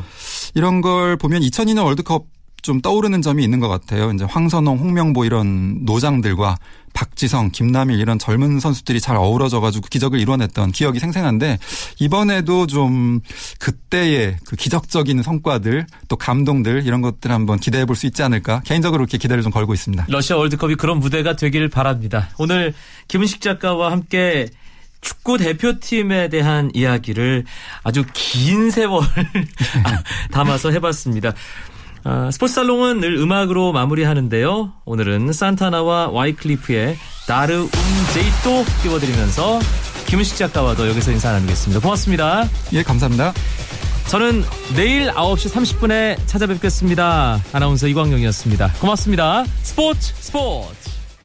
이런 0.55 0.81
걸 0.81 1.17
보면 1.17 1.41
2002년 1.41 1.85
월드컵 1.85 2.25
좀 2.61 2.81
떠오르는 2.81 3.21
점이 3.21 3.43
있는 3.43 3.59
것 3.59 3.67
같아요. 3.67 4.11
이제 4.11 4.25
황선홍, 4.25 4.79
홍명보 4.79 5.25
이런 5.25 5.85
노장들과 5.85 6.57
박지성, 6.93 7.51
김남일 7.51 7.99
이런 7.99 8.17
젊은 8.17 8.59
선수들이 8.59 8.99
잘 8.99 9.15
어우러져가지고 9.15 9.87
기적을 9.89 10.19
이뤄냈던 10.19 10.71
기억이 10.71 10.99
생생한데 10.99 11.59
이번에도 11.99 12.65
좀 12.65 13.21
그때의 13.59 14.37
그 14.45 14.55
기적적인 14.55 15.21
성과들 15.21 15.85
또 16.07 16.15
감동들 16.15 16.85
이런 16.87 17.01
것들 17.01 17.31
한번 17.31 17.59
기대해 17.59 17.85
볼 17.85 17.95
수 17.95 18.07
있지 18.07 18.23
않을까 18.23 18.61
개인적으로 18.65 18.99
그렇게 18.99 19.17
기대를 19.17 19.43
좀 19.43 19.51
걸고 19.51 19.73
있습니다. 19.73 20.05
러시아 20.09 20.37
월드컵이 20.37 20.75
그런 20.75 20.99
무대가 20.99 21.35
되기를 21.35 21.67
바랍니다. 21.69 22.29
오늘 22.37 22.73
김은식 23.07 23.41
작가와 23.41 23.91
함께 23.91 24.47
축구 25.01 25.37
대표팀에 25.37 26.27
대한 26.29 26.71
이야기를 26.73 27.45
아주 27.83 28.03
긴 28.13 28.71
세월 28.71 29.03
담아서 30.31 30.71
해봤습니다. 30.71 31.33
아, 32.03 32.29
스포츠 32.31 32.53
살롱은 32.53 32.99
늘 32.99 33.15
음악으로 33.17 33.71
마무리하는데요. 33.73 34.73
오늘은 34.85 35.33
산타나와 35.33 36.09
와이클리프의 36.09 36.97
다르 37.27 37.61
움제이또 37.61 38.65
띄워드리면서 38.83 39.59
김은식 40.07 40.37
작가와도 40.37 40.87
여기서 40.89 41.11
인사 41.11 41.31
나누겠습니다. 41.31 41.81
고맙습니다. 41.81 42.47
예, 42.73 42.83
감사합니다. 42.83 43.33
저는 44.07 44.43
내일 44.75 45.11
9시 45.11 45.53
30분에 45.53 46.17
찾아뵙겠습니다. 46.25 47.39
아나운서 47.53 47.87
이광용이었습니다. 47.87 48.73
고맙습니다. 48.79 49.45
스포츠 49.61 50.13
스포츠. 50.15 50.98